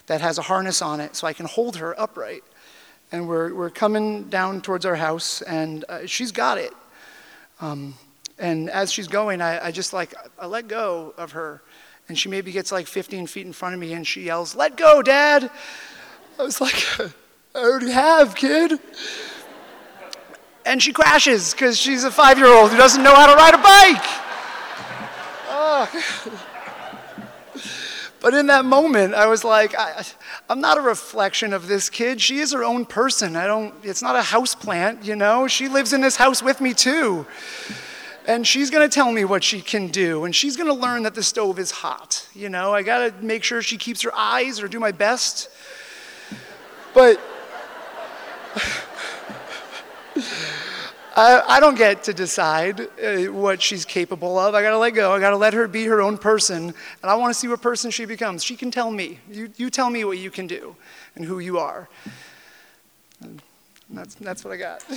that 0.08 0.22
has 0.22 0.38
a 0.38 0.42
harness 0.42 0.82
on 0.82 1.00
it 1.00 1.16
so 1.16 1.28
I 1.28 1.34
can 1.34 1.46
hold 1.46 1.78
her 1.78 2.00
upright. 2.00 2.44
And 3.12 3.28
we're, 3.28 3.54
we're 3.54 3.70
coming 3.70 4.30
down 4.30 4.62
towards 4.62 4.86
our 4.86 4.96
house, 4.96 5.42
and 5.42 5.84
uh, 5.90 6.06
she's 6.06 6.32
got 6.32 6.58
it. 6.58 6.74
Um, 7.60 7.96
and 8.40 8.70
as 8.70 8.92
she's 8.92 9.08
going, 9.08 9.42
I, 9.42 9.68
I 9.68 9.72
just 9.72 9.94
like, 9.94 10.14
I 10.40 10.46
let 10.46 10.68
go 10.68 11.14
of 11.18 11.34
her. 11.34 11.62
And 12.08 12.18
she 12.18 12.30
maybe 12.30 12.52
gets 12.52 12.72
like 12.72 12.88
15 12.88 13.28
feet 13.28 13.46
in 13.46 13.54
front 13.54 13.76
of 13.76 13.82
me, 13.82 13.94
and 13.94 14.08
she 14.08 14.24
yells, 14.24 14.56
Let 14.56 14.78
go, 14.78 15.02
Dad! 15.02 15.52
I 16.40 16.44
was 16.44 16.60
like, 16.60 16.84
I 17.00 17.60
already 17.60 17.92
have, 17.92 18.36
kid. 18.36 18.80
And 20.66 20.82
she 20.82 20.94
crashes 20.94 21.54
because 21.54 21.78
she's 21.78 22.04
a 22.04 22.12
five 22.12 22.38
year 22.38 22.48
old 22.48 22.72
who 22.72 22.78
doesn't 22.78 23.04
know 23.04 23.14
how 23.14 23.28
to 23.28 23.36
ride 23.36 23.54
a 23.54 23.58
bike. 23.58 24.06
Oh. 25.50 26.48
But 28.22 28.36
in 28.36 28.46
that 28.48 28.66
moment, 28.66 29.16
I 29.16 29.26
was 29.26 29.44
like, 29.44 29.74
I, 29.76 30.06
am 30.48 30.62
not 30.62 30.78
a 30.78 30.82
reflection 30.82 31.54
of 31.54 31.68
this 31.68 31.90
kid. 31.90 32.22
She 32.22 32.38
is 32.38 32.54
her 32.54 32.64
own 32.64 32.86
person. 32.86 33.36
I 33.36 33.48
don't, 33.48 33.74
it's 33.84 34.04
not 34.04 34.16
a 34.16 34.22
house 34.22 34.54
plant, 34.54 35.04
you 35.04 35.16
know? 35.16 35.48
She 35.48 35.68
lives 35.68 35.92
in 35.92 36.02
this 36.02 36.16
house 36.16 36.44
with 36.44 36.62
me 36.62 36.76
too. 36.76 37.26
And 38.28 38.46
she's 38.46 38.70
gonna 38.70 38.88
tell 38.88 39.12
me 39.12 39.26
what 39.26 39.44
she 39.44 39.60
can 39.60 39.88
do, 39.88 40.26
and 40.26 40.36
she's 40.36 40.56
gonna 40.56 40.76
learn 40.76 41.02
that 41.04 41.16
the 41.16 41.24
stove 41.24 41.58
is 41.58 41.72
hot. 41.72 42.28
You 42.36 42.50
know, 42.50 42.72
I 42.72 42.84
gotta 42.84 43.12
make 43.20 43.44
sure 43.44 43.64
she 43.64 43.78
keeps 43.78 44.04
her 44.04 44.16
eyes 44.16 44.62
or 44.62 44.68
do 44.68 44.80
my 44.80 44.92
best. 44.92 45.50
But 46.94 47.20
I, 51.16 51.44
I 51.48 51.60
don't 51.60 51.78
get 51.78 52.04
to 52.04 52.14
decide 52.14 52.80
uh, 52.80 53.32
what 53.32 53.62
she's 53.62 53.84
capable 53.84 54.40
of. 54.40 54.56
I 54.56 54.62
got 54.62 54.72
to 54.72 54.78
let 54.78 54.92
go. 54.92 55.12
I 55.12 55.20
got 55.20 55.32
to 55.32 55.38
let 55.38 55.54
her 55.54 55.68
be 55.68 55.84
her 55.86 56.02
own 56.02 56.18
person. 56.18 56.68
And 56.68 56.76
I 57.04 57.16
want 57.16 57.34
to 57.34 57.40
see 57.40 57.50
what 57.50 57.62
person 57.62 57.92
she 57.92 58.06
becomes. 58.06 58.44
She 58.44 58.56
can 58.56 58.72
tell 58.72 58.92
me. 58.92 59.20
You, 59.30 59.52
you 59.58 59.70
tell 59.70 59.90
me 59.90 60.06
what 60.06 60.20
you 60.20 60.32
can 60.32 60.48
do 60.48 60.76
and 61.16 61.26
who 61.26 61.40
you 61.40 61.60
are. 61.60 61.90
And 63.22 63.42
that's, 63.90 64.16
that's 64.16 64.46
what 64.46 64.54
I 64.54 64.58
got. 64.58 64.82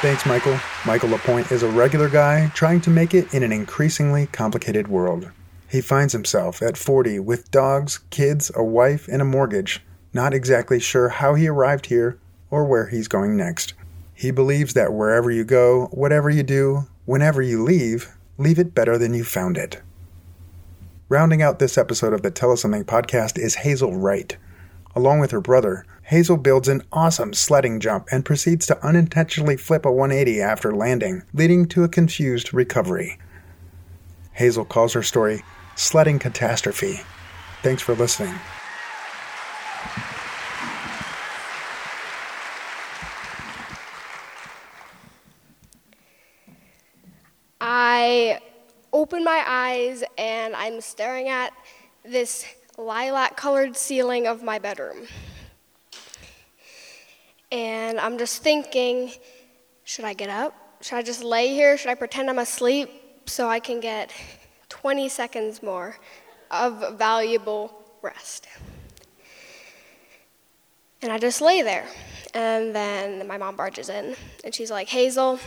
Thanks, 0.00 0.24
Michael. 0.24 0.56
Michael 0.86 1.08
Lapointe 1.08 1.50
is 1.50 1.64
a 1.64 1.68
regular 1.68 2.08
guy 2.08 2.52
trying 2.54 2.80
to 2.82 2.90
make 2.90 3.14
it 3.14 3.34
in 3.34 3.42
an 3.42 3.50
increasingly 3.50 4.26
complicated 4.26 4.86
world. 4.86 5.28
He 5.70 5.82
finds 5.82 6.14
himself 6.14 6.62
at 6.62 6.78
40 6.78 7.18
with 7.20 7.50
dogs, 7.50 7.98
kids, 8.08 8.50
a 8.54 8.64
wife, 8.64 9.06
and 9.06 9.20
a 9.20 9.26
mortgage, 9.26 9.84
not 10.14 10.32
exactly 10.32 10.80
sure 10.80 11.10
how 11.10 11.34
he 11.34 11.46
arrived 11.46 11.86
here 11.86 12.18
or 12.50 12.64
where 12.64 12.86
he's 12.86 13.06
going 13.06 13.36
next. 13.36 13.74
He 14.14 14.30
believes 14.30 14.72
that 14.72 14.94
wherever 14.94 15.30
you 15.30 15.44
go, 15.44 15.88
whatever 15.92 16.30
you 16.30 16.42
do, 16.42 16.86
whenever 17.04 17.42
you 17.42 17.62
leave, 17.62 18.16
leave 18.38 18.58
it 18.58 18.74
better 18.74 18.96
than 18.96 19.12
you 19.12 19.24
found 19.24 19.58
it. 19.58 19.82
Rounding 21.10 21.42
out 21.42 21.58
this 21.58 21.76
episode 21.76 22.14
of 22.14 22.22
the 22.22 22.30
Tell 22.30 22.52
Us 22.52 22.62
Something 22.62 22.84
podcast 22.84 23.38
is 23.38 23.56
Hazel 23.56 23.94
Wright. 23.94 24.38
Along 24.96 25.20
with 25.20 25.32
her 25.32 25.40
brother, 25.40 25.84
Hazel 26.02 26.38
builds 26.38 26.68
an 26.68 26.82
awesome 26.92 27.34
sledding 27.34 27.78
jump 27.78 28.08
and 28.10 28.24
proceeds 28.24 28.66
to 28.66 28.86
unintentionally 28.86 29.58
flip 29.58 29.84
a 29.84 29.92
180 29.92 30.40
after 30.40 30.74
landing, 30.74 31.22
leading 31.34 31.66
to 31.68 31.84
a 31.84 31.88
confused 31.88 32.54
recovery. 32.54 33.18
Hazel 34.32 34.64
calls 34.64 34.94
her 34.94 35.02
story 35.02 35.42
Sledding 35.78 36.18
Catastrophe. 36.18 37.00
Thanks 37.62 37.82
for 37.82 37.94
listening. 37.94 38.34
I 47.60 48.40
open 48.92 49.22
my 49.22 49.44
eyes 49.46 50.02
and 50.18 50.56
I'm 50.56 50.80
staring 50.80 51.28
at 51.28 51.52
this 52.04 52.44
lilac 52.76 53.36
colored 53.36 53.76
ceiling 53.76 54.26
of 54.26 54.42
my 54.42 54.58
bedroom. 54.58 55.06
And 57.52 58.00
I'm 58.00 58.18
just 58.18 58.42
thinking, 58.42 59.12
should 59.84 60.04
I 60.04 60.14
get 60.14 60.28
up? 60.28 60.54
Should 60.80 60.96
I 60.96 61.02
just 61.02 61.22
lay 61.22 61.54
here? 61.54 61.78
Should 61.78 61.90
I 61.90 61.94
pretend 61.94 62.28
I'm 62.28 62.40
asleep 62.40 62.90
so 63.26 63.48
I 63.48 63.60
can 63.60 63.78
get 63.78 64.12
20 64.80 65.08
seconds 65.08 65.60
more 65.60 65.96
of 66.52 66.96
valuable 66.96 67.82
rest? 68.00 68.46
And 71.02 71.10
I 71.10 71.18
just 71.18 71.40
lay 71.40 71.62
there. 71.62 71.84
And 72.32 72.72
then 72.72 73.26
my 73.26 73.38
mom 73.38 73.56
barges 73.56 73.88
in 73.88 74.14
and 74.44 74.54
she's 74.54 74.70
like, 74.70 74.88
Hazel, 74.88 75.40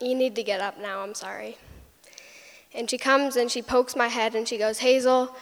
you 0.00 0.16
need 0.16 0.34
to 0.34 0.42
get 0.42 0.60
up 0.60 0.76
now, 0.76 1.02
I'm 1.02 1.14
sorry. 1.14 1.56
And 2.74 2.90
she 2.90 2.98
comes 2.98 3.36
and 3.36 3.48
she 3.48 3.62
pokes 3.62 3.94
my 3.94 4.08
head 4.08 4.34
and 4.34 4.48
she 4.48 4.58
goes, 4.58 4.80
Hazel, 4.80 5.36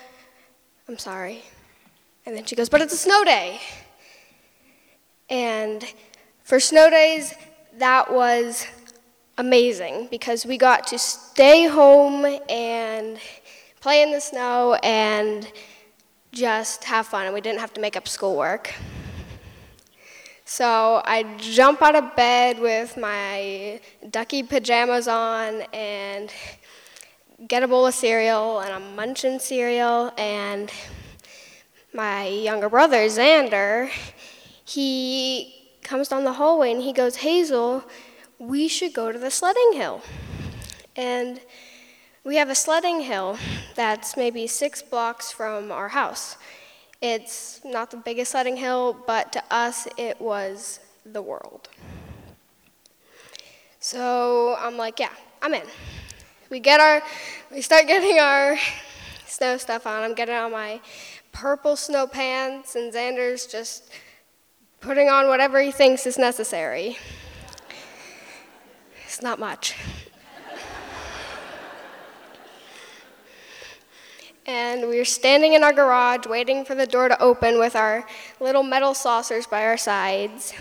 I'm 0.86 0.98
sorry. 0.98 1.42
And 2.26 2.36
then 2.36 2.44
she 2.44 2.54
goes, 2.54 2.68
But 2.68 2.82
it's 2.82 2.92
a 2.92 2.98
snow 2.98 3.24
day. 3.24 3.60
And 5.30 5.82
for 6.44 6.60
snow 6.60 6.90
days, 6.90 7.34
that 7.78 8.12
was 8.12 8.66
amazing 9.38 10.08
because 10.10 10.46
we 10.46 10.56
got 10.56 10.86
to 10.88 10.98
stay 10.98 11.66
home 11.66 12.24
and 12.48 13.18
play 13.80 14.02
in 14.02 14.10
the 14.10 14.20
snow 14.20 14.74
and 14.82 15.50
just 16.32 16.84
have 16.84 17.06
fun, 17.06 17.26
and 17.26 17.34
we 17.34 17.40
didn't 17.40 17.60
have 17.60 17.72
to 17.74 17.80
make 17.80 17.96
up 17.96 18.08
schoolwork. 18.08 18.74
So 20.44 21.02
I 21.04 21.24
jump 21.38 21.82
out 21.82 21.96
of 21.96 22.14
bed 22.14 22.60
with 22.60 22.96
my 22.96 23.80
ducky 24.10 24.42
pajamas 24.42 25.08
on 25.08 25.62
and 25.72 26.32
get 27.48 27.62
a 27.62 27.68
bowl 27.68 27.86
of 27.86 27.94
cereal, 27.94 28.60
and 28.60 28.72
I'm 28.72 28.94
munching 28.96 29.38
cereal, 29.38 30.12
and 30.16 30.70
my 31.92 32.26
younger 32.28 32.68
brother, 32.68 33.06
Xander, 33.06 33.90
he 34.64 35.70
comes 35.82 36.08
down 36.08 36.24
the 36.24 36.32
hallway 36.32 36.72
and 36.72 36.82
he 36.82 36.92
goes, 36.92 37.16
Hazel, 37.16 37.84
we 38.38 38.68
should 38.68 38.92
go 38.92 39.12
to 39.12 39.18
the 39.18 39.30
sledding 39.30 39.72
hill. 39.72 40.02
And 40.94 41.40
we 42.24 42.36
have 42.36 42.48
a 42.48 42.54
sledding 42.54 43.02
hill 43.02 43.38
that's 43.74 44.16
maybe 44.16 44.46
six 44.46 44.82
blocks 44.82 45.30
from 45.30 45.70
our 45.70 45.88
house. 45.88 46.36
It's 47.00 47.60
not 47.64 47.90
the 47.90 47.98
biggest 47.98 48.32
sledding 48.32 48.56
hill, 48.56 48.96
but 49.06 49.32
to 49.32 49.42
us, 49.50 49.86
it 49.96 50.20
was 50.20 50.80
the 51.04 51.22
world. 51.22 51.68
So 53.80 54.56
I'm 54.58 54.76
like, 54.76 54.98
yeah, 54.98 55.12
I'm 55.42 55.54
in. 55.54 55.66
We 56.50 56.60
get 56.60 56.80
our, 56.80 57.02
we 57.52 57.60
start 57.60 57.86
getting 57.86 58.18
our 58.18 58.56
snow 59.26 59.56
stuff 59.58 59.86
on. 59.86 60.02
I'm 60.02 60.14
getting 60.14 60.34
on 60.34 60.50
my 60.50 60.80
purple 61.32 61.76
snow 61.76 62.06
pants, 62.06 62.74
and 62.74 62.92
Xander's 62.92 63.46
just 63.46 63.90
putting 64.80 65.08
on 65.08 65.28
whatever 65.28 65.60
he 65.60 65.70
thinks 65.70 66.06
is 66.06 66.18
necessary. 66.18 66.96
It's 69.16 69.22
not 69.22 69.38
much. 69.38 69.74
and 74.44 74.90
we 74.90 74.98
were 74.98 75.06
standing 75.06 75.54
in 75.54 75.64
our 75.64 75.72
garage 75.72 76.26
waiting 76.26 76.66
for 76.66 76.74
the 76.74 76.86
door 76.86 77.08
to 77.08 77.18
open 77.18 77.58
with 77.58 77.74
our 77.74 78.04
little 78.40 78.62
metal 78.62 78.92
saucers 78.92 79.46
by 79.46 79.64
our 79.64 79.78
sides. 79.78 80.52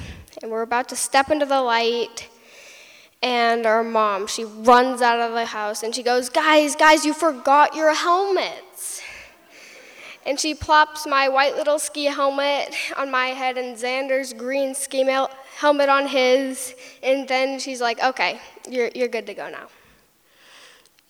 And 0.41 0.49
we're 0.49 0.61
about 0.61 0.87
to 0.87 0.95
step 0.95 1.29
into 1.29 1.45
the 1.45 1.61
light. 1.61 2.29
And 3.21 3.65
our 3.65 3.83
mom, 3.83 4.25
she 4.25 4.45
runs 4.45 5.01
out 5.01 5.19
of 5.19 5.33
the 5.33 5.47
house 5.47 5.83
and 5.83 5.93
she 5.93 6.01
goes, 6.01 6.29
Guys, 6.29 6.77
guys, 6.77 7.05
you 7.05 7.13
forgot 7.13 7.75
your 7.75 7.93
helmets. 7.93 8.61
And 10.25 10.39
she 10.39 10.55
plops 10.55 11.05
my 11.05 11.29
white 11.29 11.55
little 11.55 11.77
ski 11.77 12.05
helmet 12.05 12.75
on 12.97 13.11
my 13.11 13.27
head 13.27 13.57
and 13.57 13.77
Xander's 13.77 14.33
green 14.33 14.73
ski 14.73 15.03
mel- 15.03 15.29
helmet 15.57 15.87
on 15.87 16.07
his. 16.07 16.73
And 17.03 17.27
then 17.27 17.59
she's 17.59 17.79
like, 17.79 18.01
Okay, 18.03 18.39
you're, 18.69 18.89
you're 18.95 19.07
good 19.07 19.27
to 19.27 19.33
go 19.33 19.49
now. 19.49 19.67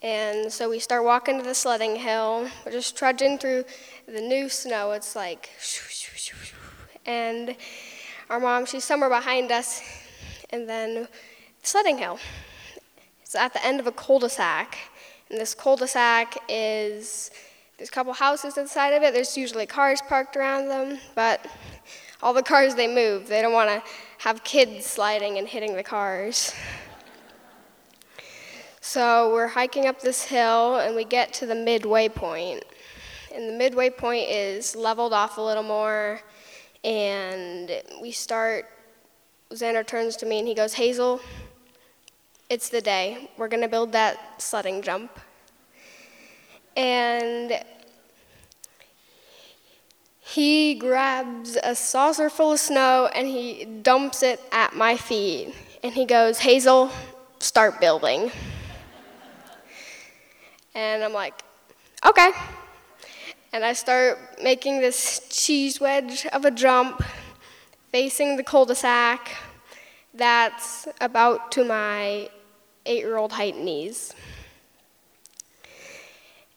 And 0.01 0.51
so 0.51 0.69
we 0.69 0.80
start 0.80 1.04
walking 1.04 1.39
to 1.39 1.43
the 1.43 1.56
sledding 1.56 1.95
hill. 1.95 2.47
We're 2.65 2.71
just 2.71 2.95
trudging 2.95 3.39
through 3.39 3.63
the 4.06 4.21
new 4.21 4.49
snow. 4.49 4.91
It's 4.91 5.15
like, 5.15 5.49
and 7.06 7.56
our 8.30 8.39
mom, 8.39 8.65
she's 8.65 8.84
somewhere 8.84 9.10
behind 9.10 9.51
us. 9.51 9.82
And 10.51 10.69
then 10.69 11.08
sledding 11.63 11.97
hill. 11.97 12.19
It's 13.23 13.34
at 13.36 13.54
the 13.54 13.65
end 13.65 13.80
of 13.80 13.88
a 13.88 13.91
cul-de-sac. 13.91 14.78
And 15.30 15.39
this 15.39 15.56
cul-de-sac 15.56 16.38
is, 16.47 17.32
there's 17.78 17.90
a 17.90 17.92
couple 17.92 18.14
houses 18.14 18.54
to 18.54 18.64
the 18.64 18.68
side 18.68 18.94
of 18.94 19.04
it. 19.04 19.14
There's 19.14 19.36
usually 19.38 19.66
cars 19.66 20.02
parked 20.08 20.38
around 20.38 20.70
them, 20.70 20.98
but 21.14 21.46
all 22.22 22.34
the 22.34 22.44
cars 22.44 22.76
they 22.76 22.88
move. 22.88 23.28
They 23.28 23.42
don't 23.42 23.54
want 23.54 23.70
to 23.70 23.92
have 24.20 24.44
kids 24.44 24.86
sliding 24.86 25.38
and 25.38 25.48
hitting 25.48 25.76
the 25.76 25.84
cars. 25.84 26.54
So 28.80 29.34
we're 29.34 29.48
hiking 29.48 29.88
up 29.88 30.00
this 30.00 30.24
hill 30.24 30.78
and 30.78 30.96
we 30.96 31.04
get 31.04 31.34
to 31.34 31.46
the 31.46 31.56
midway 31.56 32.08
point. 32.08 32.64
And 33.34 33.50
the 33.50 33.54
midway 33.54 33.90
point 33.90 34.30
is 34.30 34.76
leveled 34.76 35.12
off 35.12 35.38
a 35.38 35.42
little 35.42 35.64
more. 35.64 36.22
And 36.86 37.72
we 38.02 38.12
start, 38.12 38.68
Xander 39.52 39.86
turns 39.86 40.16
to 40.18 40.26
me 40.26 40.40
and 40.40 40.48
he 40.48 40.54
goes, 40.54 40.76
Hazel, 40.76 41.20
it's 42.50 42.70
the 42.70 42.80
day. 42.80 43.30
We're 43.38 43.50
going 43.50 43.64
to 43.64 43.68
build 43.68 43.92
that 43.92 44.42
sledding 44.42 44.82
jump. 44.82 45.20
And 46.76 47.64
he 50.20 50.76
grabs 50.76 51.58
a 51.64 51.76
saucer 51.76 52.30
full 52.30 52.54
of 52.54 52.60
snow 52.60 53.10
and 53.14 53.28
he 53.28 53.66
dumps 53.66 54.24
it 54.24 54.42
at 54.52 54.76
my 54.76 54.98
feet. 54.98 55.54
And 55.84 55.94
he 55.94 56.06
goes, 56.06 56.40
Hazel, 56.40 56.92
start 57.40 57.80
building. 57.80 58.32
And 60.74 61.04
I'm 61.04 61.14
like, 61.14 61.42
okay. 62.06 62.32
And 63.54 63.64
I 63.64 63.74
start 63.74 64.20
making 64.44 64.82
this 64.82 65.22
cheese 65.30 65.80
wedge 65.80 66.26
of 66.28 66.44
a 66.44 66.52
jump 66.52 67.02
facing 67.92 68.36
the 68.36 68.44
cul 68.44 68.66
de 68.66 68.76
sac 68.76 69.32
that's 70.14 70.88
about 71.00 71.52
to 71.54 71.64
my 71.64 72.30
eight 72.86 73.00
year 73.00 73.16
old 73.16 73.32
height 73.32 73.58
knees. 73.58 74.14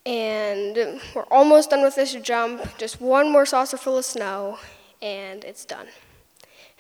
And 0.09 1.03
we're 1.15 1.27
almost 1.31 1.69
done 1.69 1.83
with 1.83 1.97
this 1.97 2.15
jump, 2.15 2.79
just 2.79 2.99
one 2.99 3.31
more 3.31 3.45
saucer 3.45 3.77
full 3.77 3.99
of 3.99 4.07
snow, 4.07 4.59
and 5.03 5.45
it's 5.45 5.67
done. 5.67 5.87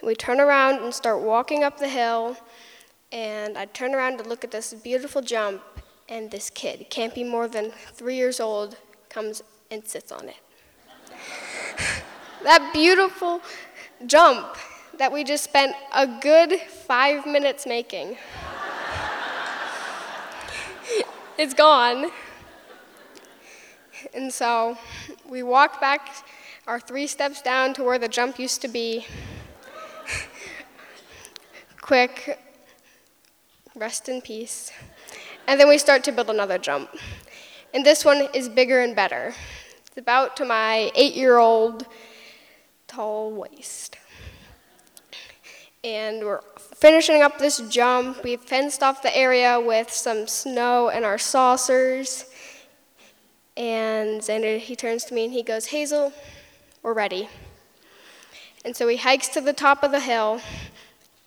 And 0.00 0.06
we 0.06 0.14
turn 0.14 0.40
around 0.40 0.82
and 0.82 0.94
start 0.94 1.20
walking 1.20 1.62
up 1.62 1.76
the 1.76 1.90
hill, 1.90 2.38
and 3.12 3.58
I 3.58 3.66
turn 3.66 3.94
around 3.94 4.16
to 4.16 4.24
look 4.24 4.44
at 4.44 4.50
this 4.50 4.72
beautiful 4.72 5.20
jump, 5.20 5.60
and 6.08 6.30
this 6.30 6.48
kid, 6.48 6.86
can't 6.88 7.14
be 7.14 7.22
more 7.22 7.48
than 7.48 7.70
three 7.92 8.16
years 8.16 8.40
old, 8.40 8.78
comes 9.10 9.42
and 9.70 9.86
sits 9.86 10.10
on 10.10 10.30
it. 10.30 10.36
that 12.44 12.70
beautiful 12.72 13.42
jump 14.06 14.56
that 14.96 15.12
we 15.12 15.22
just 15.22 15.44
spent 15.44 15.76
a 15.94 16.06
good 16.06 16.58
five 16.60 17.26
minutes 17.26 17.66
making. 17.66 18.16
it's 21.36 21.52
gone. 21.52 22.10
And 24.14 24.32
so 24.32 24.78
we 25.28 25.42
walk 25.42 25.80
back 25.80 26.24
our 26.66 26.78
three 26.78 27.06
steps 27.06 27.40
down 27.42 27.74
to 27.74 27.82
where 27.82 27.98
the 27.98 28.08
jump 28.08 28.38
used 28.38 28.60
to 28.62 28.68
be. 28.68 29.06
Quick, 31.80 32.38
rest 33.74 34.08
in 34.08 34.20
peace. 34.20 34.70
And 35.46 35.58
then 35.58 35.68
we 35.68 35.78
start 35.78 36.04
to 36.04 36.12
build 36.12 36.30
another 36.30 36.58
jump. 36.58 36.90
And 37.72 37.84
this 37.84 38.04
one 38.04 38.28
is 38.34 38.48
bigger 38.48 38.80
and 38.80 38.94
better. 38.94 39.34
It's 39.86 39.96
about 39.96 40.36
to 40.36 40.44
my 40.44 40.90
eight 40.94 41.14
year 41.14 41.38
old 41.38 41.86
tall 42.86 43.32
waist. 43.32 43.96
And 45.84 46.24
we're 46.24 46.40
finishing 46.74 47.22
up 47.22 47.38
this 47.38 47.58
jump. 47.68 48.22
We've 48.24 48.40
fenced 48.40 48.82
off 48.82 49.02
the 49.02 49.16
area 49.16 49.60
with 49.60 49.90
some 49.90 50.26
snow 50.26 50.88
and 50.88 51.04
our 51.04 51.18
saucers. 51.18 52.24
And 53.58 54.20
Xander, 54.20 54.60
he 54.60 54.76
turns 54.76 55.04
to 55.06 55.14
me 55.14 55.24
and 55.24 55.32
he 55.32 55.42
goes, 55.42 55.66
Hazel, 55.66 56.12
we're 56.84 56.92
ready. 56.94 57.28
And 58.64 58.76
so 58.76 58.86
he 58.86 58.96
hikes 58.96 59.26
to 59.30 59.40
the 59.40 59.52
top 59.52 59.82
of 59.82 59.90
the 59.90 59.98
hill 59.98 60.40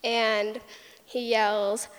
and 0.01 0.61
he 1.05 1.29
yells, 1.29 1.89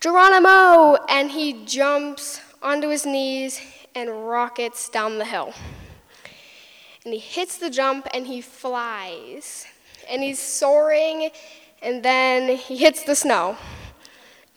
Geronimo! 0.00 0.96
And 1.08 1.30
he 1.30 1.64
jumps 1.66 2.40
onto 2.62 2.88
his 2.88 3.04
knees 3.04 3.60
and 3.94 4.26
rockets 4.26 4.88
down 4.88 5.18
the 5.18 5.26
hill. 5.26 5.52
And 7.04 7.12
he 7.12 7.20
hits 7.20 7.58
the 7.58 7.68
jump 7.68 8.08
and 8.14 8.26
he 8.26 8.40
flies. 8.40 9.66
And 10.08 10.22
he's 10.22 10.40
soaring, 10.40 11.30
and 11.80 12.02
then 12.02 12.56
he 12.56 12.76
hits 12.76 13.04
the 13.04 13.14
snow. 13.14 13.56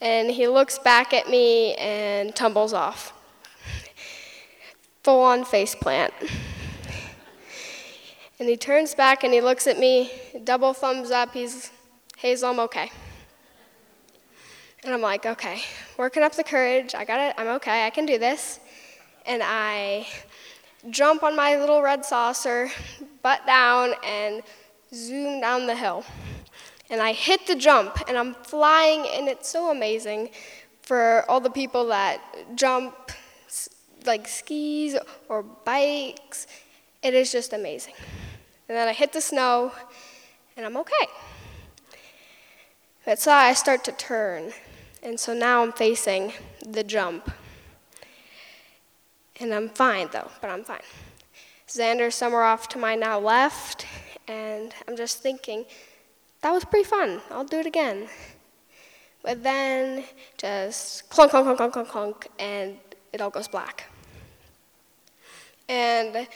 And 0.02 0.32
he 0.32 0.48
looks 0.48 0.80
back 0.80 1.14
at 1.14 1.30
me 1.30 1.76
and 1.76 2.36
tumbles 2.36 2.74
off. 2.74 3.15
Full 5.06 5.22
on 5.22 5.46
face 5.46 5.76
plant. 5.76 6.16
And 8.40 8.50
he 8.50 8.58
turns 8.58 8.96
back 8.96 9.24
and 9.24 9.32
he 9.32 9.40
looks 9.40 9.68
at 9.68 9.78
me, 9.78 10.12
double 10.44 10.74
thumbs 10.74 11.12
up. 11.12 11.32
He's, 11.32 11.70
Hazel, 12.18 12.50
I'm 12.50 12.60
okay. 12.62 12.92
And 14.84 14.92
I'm 14.92 15.02
like, 15.02 15.28
okay, 15.28 15.62
working 16.00 16.24
up 16.24 16.34
the 16.36 16.44
courage. 16.44 16.96
I 16.96 17.06
got 17.06 17.20
it. 17.20 17.36
I'm 17.38 17.50
okay. 17.58 17.86
I 17.86 17.92
can 17.92 18.08
do 18.08 18.18
this. 18.18 18.60
And 19.28 19.44
I 19.46 20.08
jump 20.90 21.22
on 21.22 21.36
my 21.36 21.56
little 21.56 21.84
red 21.84 22.04
saucer, 22.04 22.72
butt 23.22 23.46
down, 23.46 23.94
and 24.04 24.42
zoom 24.92 25.40
down 25.40 25.68
the 25.68 25.76
hill. 25.76 26.04
And 26.90 27.00
I 27.00 27.14
hit 27.14 27.46
the 27.46 27.56
jump, 27.56 28.00
and 28.08 28.18
I'm 28.18 28.34
flying, 28.34 29.06
and 29.14 29.28
it's 29.28 29.50
so 29.50 29.70
amazing 29.70 30.32
for 30.82 31.24
all 31.30 31.40
the 31.40 31.52
people 31.52 31.86
that 31.90 32.22
jump 32.56 33.12
like 34.08 34.28
skis 34.28 34.98
or 35.30 35.44
bikes. 35.44 36.48
It 37.02 37.14
is 37.14 37.32
just 37.32 37.54
amazing. 37.54 37.94
And 38.68 38.78
then 38.78 38.88
I 38.88 38.94
hit 38.94 39.14
the 39.14 39.22
snow, 39.22 39.72
and 40.58 40.66
I'm 40.66 40.78
okay. 40.78 41.08
But 43.06 43.20
so 43.20 43.32
I 43.32 43.54
start 43.54 43.84
to 43.84 43.92
turn, 43.92 44.52
and 45.04 45.20
so 45.20 45.34
now 45.34 45.62
I'm 45.62 45.72
facing 45.72 46.34
the 46.66 46.84
jump. 46.84 47.32
And 49.40 49.54
I'm 49.54 49.70
fine 49.70 50.10
though, 50.12 50.32
but 50.42 50.50
I'm 50.50 50.64
fine. 50.64 50.82
Xander's 51.68 52.16
somewhere 52.16 52.44
off 52.44 52.68
to 52.70 52.80
my 52.80 52.96
now 52.96 53.20
left, 53.20 53.86
and 54.28 54.74
I'm 54.88 54.96
just 54.96 55.22
thinking, 55.22 55.66
that 56.42 56.52
was 56.52 56.66
pretty 56.66 56.88
fun. 56.88 57.22
I'll 57.30 57.44
do 57.44 57.60
it 57.60 57.66
again. 57.66 58.08
But 59.22 59.44
then 59.44 60.06
just 60.38 61.10
clunk, 61.10 61.32
clunk, 61.32 61.46
clunk, 61.46 61.58
clunk, 61.58 61.74
clunk, 61.74 61.90
clunk, 61.90 62.28
and 62.40 62.78
it 63.14 63.22
all 63.22 63.30
goes 63.30 63.48
black. 63.48 63.90
And 65.68 66.28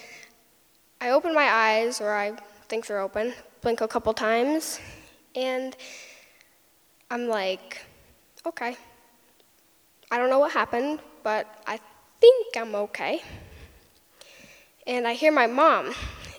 I 1.01 1.11
open 1.11 1.33
my 1.33 1.47
eyes, 1.49 2.01
or 2.01 2.13
I 2.13 2.33
think 2.67 2.87
they're 2.87 2.99
open, 2.99 3.33
blink 3.61 3.81
a 3.81 3.87
couple 3.87 4.13
times, 4.13 4.79
and 5.35 5.75
I'm 7.11 7.27
like, 7.27 7.85
okay. 8.45 8.75
I 10.11 10.17
don't 10.17 10.29
know 10.29 10.39
what 10.39 10.51
happened, 10.51 10.99
but 11.23 11.63
I 11.67 11.79
think 12.19 12.57
I'm 12.57 12.73
okay. 12.75 13.21
And 14.87 15.07
I 15.07 15.13
hear 15.13 15.31
my 15.31 15.45
mom, 15.45 15.93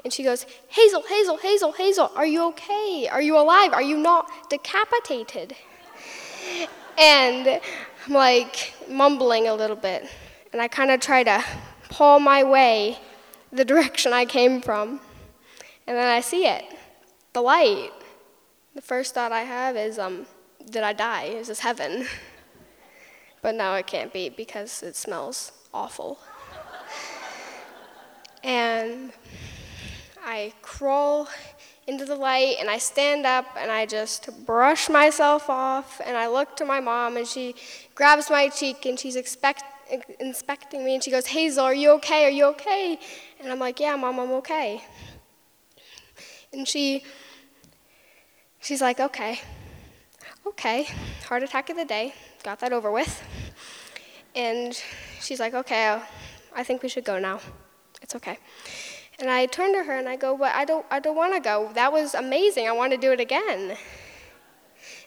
and 0.04 0.12
she 0.12 0.24
goes, 0.24 0.44
Hazel, 0.68 1.02
Hazel, 1.08 1.36
Hazel, 1.36 1.72
Hazel, 1.72 2.10
are 2.16 2.26
you 2.26 2.44
okay? 2.48 3.08
Are 3.10 3.22
you 3.22 3.38
alive? 3.38 3.72
Are 3.72 3.82
you 3.82 3.96
not 3.96 4.28
decapitated? 4.50 5.54
And 6.98 7.60
I'm 8.06 8.12
like 8.12 8.74
mumbling 8.88 9.46
a 9.46 9.54
little 9.54 9.76
bit, 9.76 10.08
and 10.52 10.60
I 10.60 10.66
kind 10.66 10.90
of 10.90 10.98
try 11.00 11.22
to 11.22 11.44
pull 11.90 12.20
my 12.20 12.42
way 12.42 12.98
the 13.52 13.64
direction 13.72 14.12
I 14.12 14.24
came 14.24 14.60
from. 14.62 15.00
And 15.86 15.96
then 15.96 16.06
I 16.06 16.20
see 16.20 16.46
it, 16.46 16.64
the 17.32 17.42
light. 17.42 17.90
The 18.74 18.82
first 18.82 19.14
thought 19.14 19.32
I 19.32 19.40
have 19.40 19.76
is, 19.76 19.98
um, 19.98 20.26
did 20.70 20.84
I 20.84 20.92
die? 20.92 21.24
Is 21.24 21.48
this 21.48 21.60
heaven? 21.60 22.06
But 23.42 23.54
now 23.54 23.74
it 23.76 23.86
can't 23.86 24.12
be 24.12 24.28
because 24.28 24.82
it 24.82 24.94
smells 24.94 25.52
awful. 25.72 26.18
and 28.44 29.12
I 30.22 30.52
crawl 30.60 31.26
into 31.86 32.04
the 32.04 32.16
light 32.16 32.56
and 32.60 32.68
I 32.68 32.78
stand 32.78 33.26
up 33.26 33.46
and 33.56 33.70
I 33.70 33.86
just 33.86 34.44
brush 34.44 34.88
myself 34.88 35.48
off 35.48 36.00
and 36.04 36.16
I 36.16 36.28
look 36.28 36.54
to 36.56 36.64
my 36.64 36.80
mom 36.80 37.16
and 37.16 37.26
she 37.26 37.54
grabs 37.94 38.28
my 38.28 38.48
cheek 38.48 38.84
and 38.84 38.98
she's 38.98 39.16
expect, 39.16 39.64
inspecting 40.18 40.84
me 40.84 40.94
and 40.94 41.02
she 41.02 41.10
goes, 41.10 41.26
Hazel, 41.26 41.64
are 41.64 41.74
you 41.74 41.90
okay? 41.92 42.24
Are 42.24 42.30
you 42.30 42.46
okay? 42.46 42.98
And 43.40 43.50
I'm 43.50 43.58
like, 43.58 43.80
Yeah, 43.80 43.96
mom, 43.96 44.18
I'm 44.18 44.32
okay. 44.32 44.82
And 46.52 46.66
she 46.66 47.04
she's 48.60 48.80
like, 48.80 49.00
Okay 49.00 49.40
okay, 50.46 50.86
heart 51.26 51.42
attack 51.42 51.70
of 51.70 51.76
the 51.76 51.84
day, 51.84 52.14
got 52.42 52.60
that 52.60 52.72
over 52.72 52.90
with. 52.90 53.22
And 54.34 54.80
she's 55.20 55.40
like, 55.40 55.54
okay, 55.54 56.00
I 56.54 56.64
think 56.64 56.82
we 56.82 56.88
should 56.88 57.04
go 57.04 57.18
now. 57.18 57.40
It's 58.02 58.14
okay. 58.14 58.38
And 59.18 59.28
I 59.28 59.46
turn 59.46 59.72
to 59.74 59.84
her 59.84 59.96
and 59.96 60.08
I 60.08 60.16
go, 60.16 60.36
but 60.36 60.54
I 60.54 60.64
don't, 60.64 60.86
I 60.90 61.00
don't 61.00 61.16
want 61.16 61.34
to 61.34 61.40
go. 61.40 61.70
That 61.74 61.92
was 61.92 62.14
amazing. 62.14 62.68
I 62.68 62.72
want 62.72 62.92
to 62.92 62.98
do 62.98 63.12
it 63.12 63.20
again. 63.20 63.76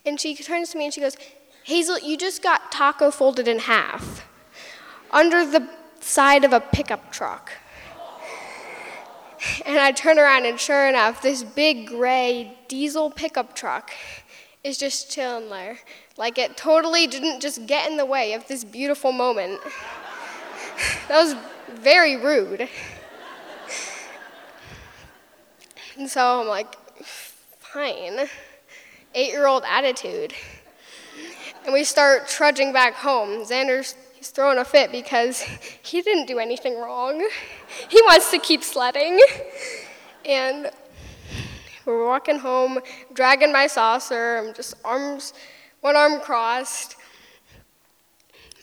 And 0.05 0.19
she 0.19 0.35
turns 0.35 0.69
to 0.71 0.77
me 0.77 0.85
and 0.85 0.93
she 0.93 1.01
goes, 1.01 1.17
Hazel, 1.63 1.97
you 1.99 2.17
just 2.17 2.43
got 2.43 2.71
taco 2.71 3.09
folded 3.09 3.47
in 3.47 3.59
half 3.59 4.27
under 5.13 5.45
the 5.45 5.69
side 6.01 6.43
of 6.43 6.51
a 6.51 6.59
pickup 6.59 7.11
truck. 7.11 7.53
And 9.65 9.77
I 9.77 9.91
turn 9.91 10.17
around 10.17 10.45
and 10.45 10.59
sure 10.59 10.87
enough, 10.87 11.21
this 11.21 11.43
big 11.43 11.87
gray 11.87 12.57
diesel 12.67 13.11
pickup 13.11 13.55
truck 13.55 13.91
is 14.63 14.77
just 14.77 15.11
chilling 15.11 15.49
there. 15.49 15.79
Like 16.17 16.37
it 16.37 16.57
totally 16.57 17.07
didn't 17.07 17.41
just 17.41 17.65
get 17.67 17.89
in 17.89 17.97
the 17.97 18.05
way 18.05 18.33
of 18.33 18.47
this 18.47 18.63
beautiful 18.63 19.11
moment. 19.11 19.59
that 21.07 21.21
was 21.21 21.35
very 21.75 22.15
rude. 22.15 22.67
And 25.97 26.09
so 26.09 26.41
I'm 26.41 26.47
like, 26.47 26.73
fine. 27.03 28.27
Eight 29.13 29.31
year 29.31 29.45
old 29.45 29.63
attitude. 29.67 30.33
And 31.65 31.73
we 31.73 31.83
start 31.83 32.27
trudging 32.27 32.73
back 32.73 32.95
home. 32.95 33.45
Xander's 33.45 33.95
he's 34.23 34.29
throwing 34.29 34.57
a 34.57 34.63
fit 34.63 34.89
because 34.89 35.41
he 35.83 36.01
didn't 36.01 36.27
do 36.27 36.39
anything 36.39 36.79
wrong. 36.79 37.27
He 37.89 37.99
wants 38.03 38.29
to 38.31 38.37
keep 38.37 38.63
sledding. 38.63 39.19
And 40.25 40.69
we're 41.85 42.05
walking 42.05 42.37
home, 42.37 42.79
dragging 43.11 43.51
my 43.51 43.67
saucer. 43.67 44.37
I'm 44.37 44.53
just 44.53 44.75
arms, 44.85 45.33
one 45.81 45.95
arm 45.95 46.21
crossed. 46.21 46.95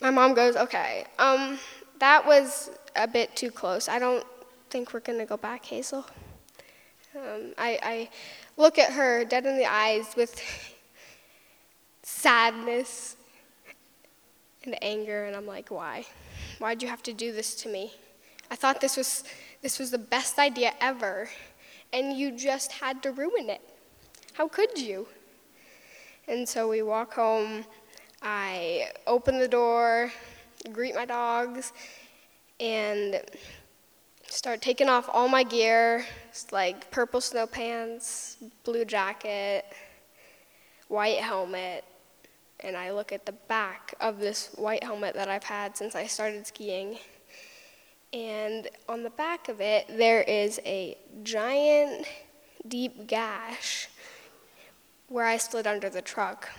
My 0.01 0.09
mom 0.09 0.33
goes, 0.33 0.55
"Okay, 0.55 1.05
um, 1.19 1.59
that 1.99 2.25
was 2.25 2.71
a 2.95 3.05
bit 3.05 3.35
too 3.35 3.51
close. 3.51 3.89
I 3.89 3.99
don't 3.99 4.25
think 4.69 4.93
we're 4.93 5.01
gonna 5.01 5.25
go 5.25 5.37
back, 5.37 5.65
Hazel." 5.65 6.05
Um, 7.13 7.53
I, 7.57 7.79
I 7.83 8.09
look 8.55 8.79
at 8.79 8.93
her 8.93 9.25
dead 9.25 9.45
in 9.45 9.57
the 9.57 9.65
eyes 9.65 10.15
with 10.15 10.33
sadness 12.03 13.17
and 14.63 14.77
anger, 14.81 15.25
and 15.25 15.35
I'm 15.35 15.47
like, 15.47 15.69
"Why? 15.69 16.05
Why'd 16.59 16.81
you 16.81 16.89
have 16.89 17.03
to 17.03 17.13
do 17.13 17.31
this 17.31 17.55
to 17.55 17.69
me? 17.69 17.93
I 18.49 18.55
thought 18.55 18.81
this 18.81 18.97
was 18.97 19.23
this 19.61 19.79
was 19.79 19.91
the 19.91 19.97
best 19.97 20.39
idea 20.39 20.73
ever." 20.79 21.29
and 21.93 22.17
you 22.17 22.31
just 22.31 22.71
had 22.71 23.03
to 23.03 23.11
ruin 23.11 23.49
it. 23.49 23.61
How 24.33 24.47
could 24.47 24.77
you? 24.77 25.07
And 26.27 26.47
so 26.47 26.69
we 26.69 26.81
walk 26.81 27.13
home. 27.13 27.65
I 28.21 28.91
open 29.07 29.39
the 29.39 29.47
door, 29.47 30.11
greet 30.71 30.95
my 30.95 31.05
dogs, 31.05 31.73
and 32.59 33.21
start 34.27 34.61
taking 34.61 34.87
off 34.87 35.09
all 35.11 35.27
my 35.27 35.43
gear 35.43 36.05
like 36.51 36.89
purple 36.91 37.19
snow 37.19 37.47
pants, 37.47 38.37
blue 38.63 38.85
jacket, 38.85 39.65
white 40.87 41.17
helmet. 41.17 41.83
And 42.63 42.77
I 42.77 42.91
look 42.91 43.11
at 43.11 43.25
the 43.25 43.31
back 43.31 43.95
of 43.99 44.19
this 44.19 44.49
white 44.55 44.83
helmet 44.83 45.15
that 45.15 45.27
I've 45.29 45.43
had 45.43 45.75
since 45.75 45.95
I 45.95 46.07
started 46.07 46.45
skiing 46.45 46.97
and 48.13 48.67
on 48.89 49.03
the 49.03 49.09
back 49.09 49.47
of 49.47 49.61
it, 49.61 49.85
there 49.89 50.21
is 50.21 50.59
a 50.65 50.97
giant, 51.23 52.05
deep 52.67 53.07
gash 53.07 53.87
where 55.07 55.25
I 55.25 55.37
slid 55.37 55.65
under 55.65 55.89
the 55.89 56.01
truck, 56.01 56.49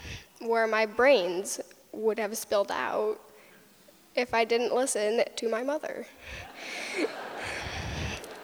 where 0.40 0.66
my 0.66 0.86
brains 0.86 1.60
would 1.92 2.18
have 2.18 2.36
spilled 2.38 2.70
out 2.70 3.18
if 4.14 4.32
I 4.32 4.44
didn't 4.44 4.74
listen 4.74 5.22
to 5.36 5.48
my 5.48 5.62
mother. 5.62 6.06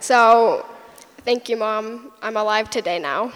so, 0.00 0.66
thank 1.18 1.48
you, 1.48 1.56
Mom. 1.56 2.12
I'm 2.20 2.36
alive 2.36 2.68
today 2.68 2.98
now. 2.98 3.32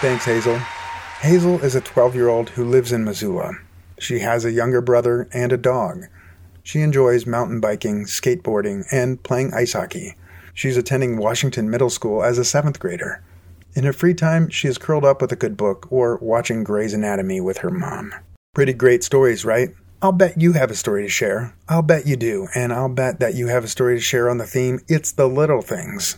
Thanks, 0.00 0.24
Hazel. 0.24 0.56
Hazel 1.20 1.62
is 1.62 1.74
a 1.74 1.82
12 1.82 2.14
year 2.14 2.28
old 2.28 2.48
who 2.48 2.64
lives 2.64 2.90
in 2.90 3.04
Missoula. 3.04 3.52
She 3.98 4.20
has 4.20 4.46
a 4.46 4.50
younger 4.50 4.80
brother 4.80 5.28
and 5.30 5.52
a 5.52 5.58
dog. 5.58 6.06
She 6.62 6.80
enjoys 6.80 7.26
mountain 7.26 7.60
biking, 7.60 8.04
skateboarding, 8.04 8.86
and 8.90 9.22
playing 9.22 9.52
ice 9.52 9.74
hockey. 9.74 10.14
She's 10.54 10.78
attending 10.78 11.18
Washington 11.18 11.68
Middle 11.68 11.90
School 11.90 12.22
as 12.22 12.38
a 12.38 12.46
seventh 12.46 12.80
grader. 12.80 13.22
In 13.74 13.84
her 13.84 13.92
free 13.92 14.14
time, 14.14 14.48
she 14.48 14.68
is 14.68 14.78
curled 14.78 15.04
up 15.04 15.20
with 15.20 15.32
a 15.32 15.36
good 15.36 15.58
book 15.58 15.86
or 15.92 16.16
watching 16.22 16.64
Grey's 16.64 16.94
Anatomy 16.94 17.42
with 17.42 17.58
her 17.58 17.70
mom. 17.70 18.14
Pretty 18.54 18.72
great 18.72 19.04
stories, 19.04 19.44
right? 19.44 19.68
I'll 20.00 20.12
bet 20.12 20.40
you 20.40 20.54
have 20.54 20.70
a 20.70 20.74
story 20.74 21.02
to 21.02 21.10
share. 21.10 21.54
I'll 21.68 21.82
bet 21.82 22.06
you 22.06 22.16
do, 22.16 22.48
and 22.54 22.72
I'll 22.72 22.88
bet 22.88 23.20
that 23.20 23.34
you 23.34 23.48
have 23.48 23.64
a 23.64 23.68
story 23.68 23.96
to 23.96 24.00
share 24.00 24.30
on 24.30 24.38
the 24.38 24.46
theme 24.46 24.80
It's 24.88 25.12
the 25.12 25.28
Little 25.28 25.60
Things. 25.60 26.16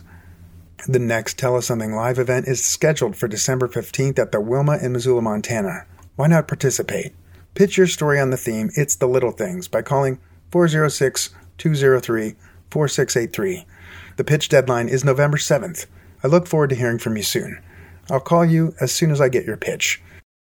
The 0.85 0.99
next 0.99 1.39
Tell 1.39 1.55
Us 1.55 1.67
Something 1.67 1.95
Live 1.95 2.19
event 2.19 2.45
is 2.45 2.65
scheduled 2.65 3.15
for 3.15 3.29
December 3.29 3.69
15th 3.69 4.19
at 4.19 4.33
the 4.33 4.41
Wilma 4.41 4.79
in 4.81 4.91
Missoula, 4.91 5.21
Montana. 5.21 5.85
Why 6.17 6.27
not 6.27 6.45
participate? 6.45 7.13
Pitch 7.53 7.77
your 7.77 7.87
story 7.87 8.19
on 8.19 8.31
the 8.31 8.37
theme 8.37 8.69
It's 8.75 8.93
the 8.93 9.07
Little 9.07 9.31
Things 9.31 9.69
by 9.69 9.81
calling 9.81 10.19
406 10.51 11.29
203 11.57 12.35
4683. 12.69 13.65
The 14.17 14.23
pitch 14.25 14.49
deadline 14.49 14.89
is 14.89 15.05
November 15.05 15.37
7th. 15.37 15.85
I 16.21 16.27
look 16.27 16.47
forward 16.47 16.71
to 16.71 16.75
hearing 16.75 16.99
from 16.99 17.15
you 17.15 17.23
soon. 17.23 17.61
I'll 18.11 18.19
call 18.19 18.43
you 18.43 18.75
as 18.81 18.91
soon 18.91 19.09
as 19.09 19.21
I 19.21 19.29
get 19.29 19.45
your 19.45 19.55
pitch. 19.55 20.01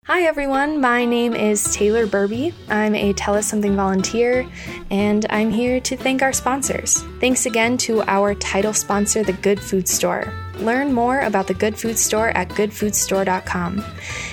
Hi 0.09 0.23
everyone, 0.23 0.81
my 0.81 1.05
name 1.05 1.35
is 1.35 1.75
Taylor 1.75 2.07
Burby. 2.07 2.51
I'm 2.67 2.95
a 2.95 3.13
Tell 3.13 3.35
Us 3.35 3.45
Something 3.45 3.75
volunteer, 3.75 4.49
and 4.89 5.23
I'm 5.29 5.51
here 5.51 5.79
to 5.81 5.95
thank 5.95 6.23
our 6.23 6.33
sponsors. 6.33 7.03
Thanks 7.19 7.45
again 7.45 7.77
to 7.85 8.01
our 8.01 8.33
title 8.33 8.73
sponsor, 8.73 9.23
The 9.23 9.33
Good 9.33 9.59
Food 9.59 9.87
Store. 9.87 10.33
Learn 10.55 10.93
more 10.93 11.19
about 11.19 11.45
the 11.45 11.53
Good 11.53 11.77
Food 11.77 11.99
Store 11.99 12.29
at 12.29 12.49
goodfoodstore.com. 12.49 13.85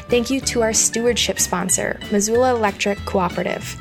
Thank 0.08 0.30
you 0.30 0.40
to 0.40 0.62
our 0.62 0.72
stewardship 0.72 1.38
sponsor, 1.38 2.00
Missoula 2.10 2.54
Electric 2.54 2.96
Cooperative. 3.04 3.76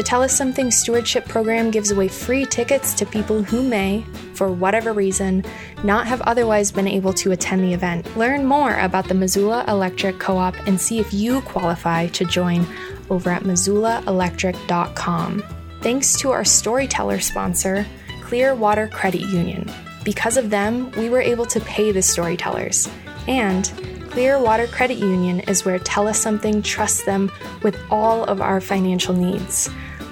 The 0.00 0.04
Tell 0.04 0.22
Us 0.22 0.34
Something 0.34 0.70
Stewardship 0.70 1.28
Program 1.28 1.70
gives 1.70 1.90
away 1.90 2.08
free 2.08 2.46
tickets 2.46 2.94
to 2.94 3.04
people 3.04 3.42
who 3.42 3.62
may, 3.62 4.02
for 4.32 4.50
whatever 4.50 4.94
reason, 4.94 5.44
not 5.84 6.06
have 6.06 6.22
otherwise 6.22 6.72
been 6.72 6.88
able 6.88 7.12
to 7.12 7.32
attend 7.32 7.62
the 7.62 7.74
event. 7.74 8.16
Learn 8.16 8.46
more 8.46 8.78
about 8.78 9.08
the 9.08 9.12
Missoula 9.12 9.62
Electric 9.68 10.18
Co 10.18 10.38
op 10.38 10.56
and 10.66 10.80
see 10.80 11.00
if 11.00 11.12
you 11.12 11.42
qualify 11.42 12.06
to 12.06 12.24
join 12.24 12.64
over 13.10 13.28
at 13.28 13.42
missoulaelectric.com. 13.42 15.44
Thanks 15.82 16.18
to 16.20 16.30
our 16.30 16.46
storyteller 16.46 17.20
sponsor, 17.20 17.84
Clearwater 18.22 18.88
Credit 18.88 19.28
Union. 19.28 19.70
Because 20.02 20.38
of 20.38 20.48
them, 20.48 20.92
we 20.92 21.10
were 21.10 21.20
able 21.20 21.44
to 21.44 21.60
pay 21.60 21.92
the 21.92 22.00
storytellers. 22.00 22.88
And 23.28 23.70
Clearwater 24.08 24.68
Credit 24.68 24.96
Union 24.96 25.40
is 25.40 25.66
where 25.66 25.78
Tell 25.78 26.08
Us 26.08 26.18
Something 26.18 26.62
trusts 26.62 27.04
them 27.04 27.30
with 27.62 27.78
all 27.90 28.24
of 28.24 28.40
our 28.40 28.62
financial 28.62 29.14
needs. 29.14 29.68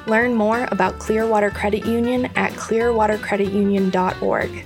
Learn 0.09 0.35
more 0.35 0.67
about 0.71 0.99
Clearwater 0.99 1.51
Credit 1.51 1.85
Union 1.85 2.27
at 2.35 2.53
clearwatercreditunion.org. 2.53 4.65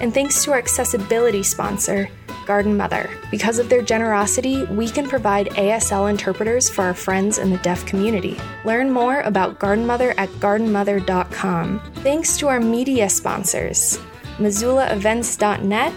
And 0.00 0.14
thanks 0.14 0.44
to 0.44 0.52
our 0.52 0.58
accessibility 0.58 1.42
sponsor, 1.42 2.08
Garden 2.46 2.76
Mother. 2.76 3.10
Because 3.30 3.58
of 3.58 3.68
their 3.68 3.82
generosity, 3.82 4.64
we 4.64 4.88
can 4.88 5.08
provide 5.08 5.48
ASL 5.50 6.08
interpreters 6.08 6.70
for 6.70 6.82
our 6.82 6.94
friends 6.94 7.38
in 7.38 7.50
the 7.50 7.58
deaf 7.58 7.84
community. 7.84 8.38
Learn 8.64 8.90
more 8.90 9.20
about 9.20 9.58
Garden 9.58 9.86
Mother 9.86 10.14
at 10.16 10.30
gardenmother.com. 10.40 11.80
Thanks 11.96 12.38
to 12.38 12.48
our 12.48 12.60
media 12.60 13.10
sponsors, 13.10 13.98
MissoulaEvents.net, 14.38 15.92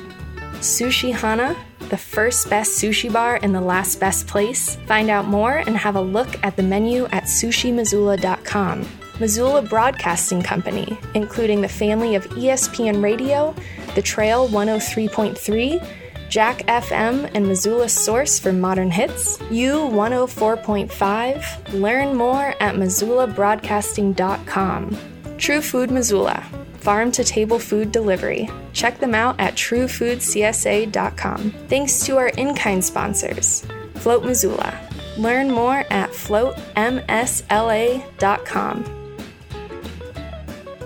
Sushi 0.56 1.14
Hana, 1.14 1.56
the 1.94 1.98
first 1.98 2.50
best 2.50 2.82
sushi 2.82 3.14
bar 3.14 3.38
in 3.38 3.54
the 3.54 3.62
last 3.62 4.00
best 4.00 4.26
place. 4.26 4.78
Find 4.88 5.12
out 5.12 5.28
more 5.28 5.58
and 5.58 5.78
have 5.78 5.96
a 5.96 6.02
look 6.02 6.44
at 6.44 6.56
the 6.56 6.64
menu 6.64 7.06
at 7.12 7.26
sushimissoula.com. 7.26 8.88
Missoula 9.20 9.62
Broadcasting 9.62 10.42
Company, 10.42 10.98
including 11.14 11.62
the 11.62 11.70
family 11.70 12.16
of 12.16 12.26
ESPN 12.30 13.04
Radio, 13.04 13.54
The 13.94 14.02
Trail 14.02 14.50
103.3, 14.50 15.88
Jack 16.30 16.66
FM, 16.66 17.30
and 17.36 17.48
Missoula 17.48 17.88
Source 17.88 18.40
for 18.40 18.52
modern 18.52 18.90
hits, 18.90 19.40
U 19.52 19.76
104.5. 19.76 21.80
Learn 21.80 22.16
more 22.16 22.56
at 22.60 22.74
MissoulaBroadcasting.com. 22.74 24.98
True 25.38 25.62
Food 25.62 25.92
Missoula, 25.92 26.44
farm 26.84 27.12
to 27.14 27.24
table 27.24 27.60
food 27.60 27.92
delivery. 27.92 28.50
Check 28.74 29.00
them 29.00 29.16
out 29.16 29.40
at 29.40 29.56
truefoodcsa.com. 29.56 31.52
Thanks 31.70 32.06
to 32.06 32.18
our 32.18 32.28
in 32.30 32.56
kind 32.56 32.84
sponsors, 32.84 33.66
Float 33.96 34.26
Missoula. 34.26 34.78
Learn 35.18 35.50
more 35.50 35.86
at 35.90 36.10
floatmsla.com. 36.10 39.00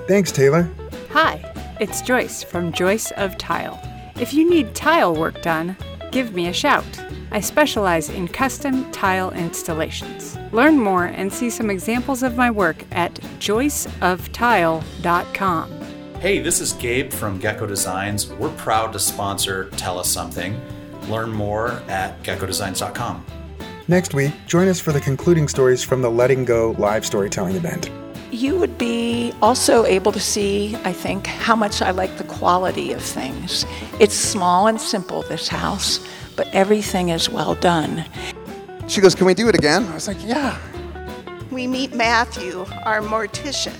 Thanks, 0.08 0.32
Taylor. 0.32 0.70
Hi, 1.12 1.76
it's 1.80 2.02
Joyce 2.02 2.44
from 2.44 2.72
Joyce 2.72 3.12
of 3.12 3.38
Tile. 3.38 3.80
If 4.20 4.34
you 4.34 4.50
need 4.50 4.74
tile 4.76 5.16
work 5.16 5.42
done, 5.42 5.78
give 6.12 6.34
me 6.34 6.48
a 6.48 6.54
shout. 6.54 6.86
I 7.32 7.40
specialize 7.42 8.10
in 8.10 8.28
custom 8.28 8.92
tile 8.92 9.32
installations. 9.32 10.38
Learn 10.52 10.80
more 10.80 11.06
and 11.06 11.32
see 11.32 11.50
some 11.50 11.70
examples 11.70 12.24
of 12.24 12.36
my 12.38 12.50
work 12.50 12.84
at 12.92 13.14
joyceoftile.com. 13.40 15.77
Hey, 16.20 16.40
this 16.40 16.62
is 16.62 16.74
Gabe 16.74 17.14
from 17.14 17.38
Gecko 17.38 17.68
Designs. 17.68 18.28
We're 18.28 18.50
proud 18.56 18.92
to 18.94 19.00
sponsor 19.00 19.70
Tell 19.78 20.00
Us 20.00 20.10
Something. 20.10 20.60
Learn 21.10 21.32
more 21.32 21.74
at 21.88 22.24
geckodesigns.com. 22.24 23.24
Next 23.88 24.16
week, 24.16 24.34
join 24.48 24.68
us 24.68 24.80
for 24.80 24.92
the 24.92 25.00
concluding 25.00 25.48
stories 25.48 25.84
from 25.84 26.02
the 26.02 26.10
Letting 26.10 26.44
Go 26.44 26.72
live 26.80 27.06
storytelling 27.06 27.56
event. 27.56 27.92
You 28.32 28.58
would 28.58 28.80
be 28.80 29.32
also 29.44 29.86
able 29.86 30.12
to 30.12 30.20
see, 30.20 30.76
I 30.84 30.92
think, 30.92 31.28
how 31.28 31.56
much 31.56 31.84
I 31.84 31.92
like 31.92 32.18
the 32.18 32.24
quality 32.24 32.94
of 32.94 33.02
things. 33.04 33.64
It's 34.00 34.16
small 34.16 34.66
and 34.66 34.82
simple, 34.82 35.22
this 35.22 35.48
house, 35.48 36.04
but 36.36 36.48
everything 36.48 37.10
is 37.10 37.30
well 37.30 37.54
done. 37.54 38.04
She 38.88 39.02
goes, 39.02 39.14
Can 39.14 39.28
we 39.28 39.36
do 39.36 39.50
it 39.50 39.56
again? 39.56 39.86
I 39.86 39.94
was 39.94 40.08
like, 40.08 40.18
Yeah. 40.26 40.58
We 41.52 41.68
meet 41.68 41.94
Matthew, 41.94 42.66
our 42.86 43.02
mortician. 43.02 43.76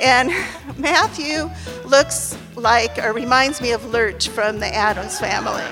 And 0.00 0.30
Matthew 0.78 1.50
looks 1.84 2.36
like 2.54 2.98
or 2.98 3.12
reminds 3.12 3.60
me 3.60 3.72
of 3.72 3.84
Lurch 3.86 4.28
from 4.28 4.58
the 4.58 4.74
Addams 4.74 5.18
family. 5.18 5.64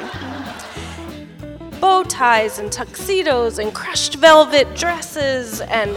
Bow 1.80 2.02
ties 2.04 2.58
and 2.58 2.72
tuxedos 2.72 3.58
and 3.58 3.74
crushed 3.74 4.14
velvet 4.16 4.74
dresses, 4.74 5.60
and 5.60 5.96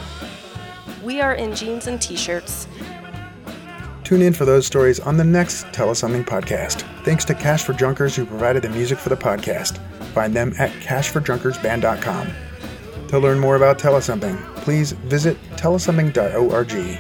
we 1.04 1.22
are 1.22 1.34
in 1.34 1.56
jeans 1.56 1.88
and 1.88 2.02
t 2.02 2.16
shirts. 2.16 2.68
Tune 4.04 4.22
in 4.24 4.34
for 4.34 4.46
those 4.46 4.66
stories 4.66 5.00
on 5.00 5.18
the 5.18 5.24
next 5.24 5.72
Tell 5.72 5.90
Us 5.90 6.00
Something 6.00 6.24
podcast. 6.24 6.82
Thanks 7.06 7.24
to 7.26 7.36
Cash 7.36 7.64
for 7.64 7.74
Junkers 7.74 8.16
who 8.16 8.26
provided 8.26 8.64
the 8.64 8.70
music 8.70 8.98
for 8.98 9.10
the 9.10 9.16
podcast. 9.16 9.78
Find 10.14 10.34
them 10.34 10.54
at 10.58 10.72
cashforjunkersband.com. 10.82 12.28
To 13.10 13.20
learn 13.20 13.40
more 13.40 13.56
about 13.56 13.78
Tell 13.80 13.96
Us 13.96 14.06
Something, 14.06 14.38
please 14.56 14.94
visit 14.94 15.38
tellussomething.org. 15.58 17.00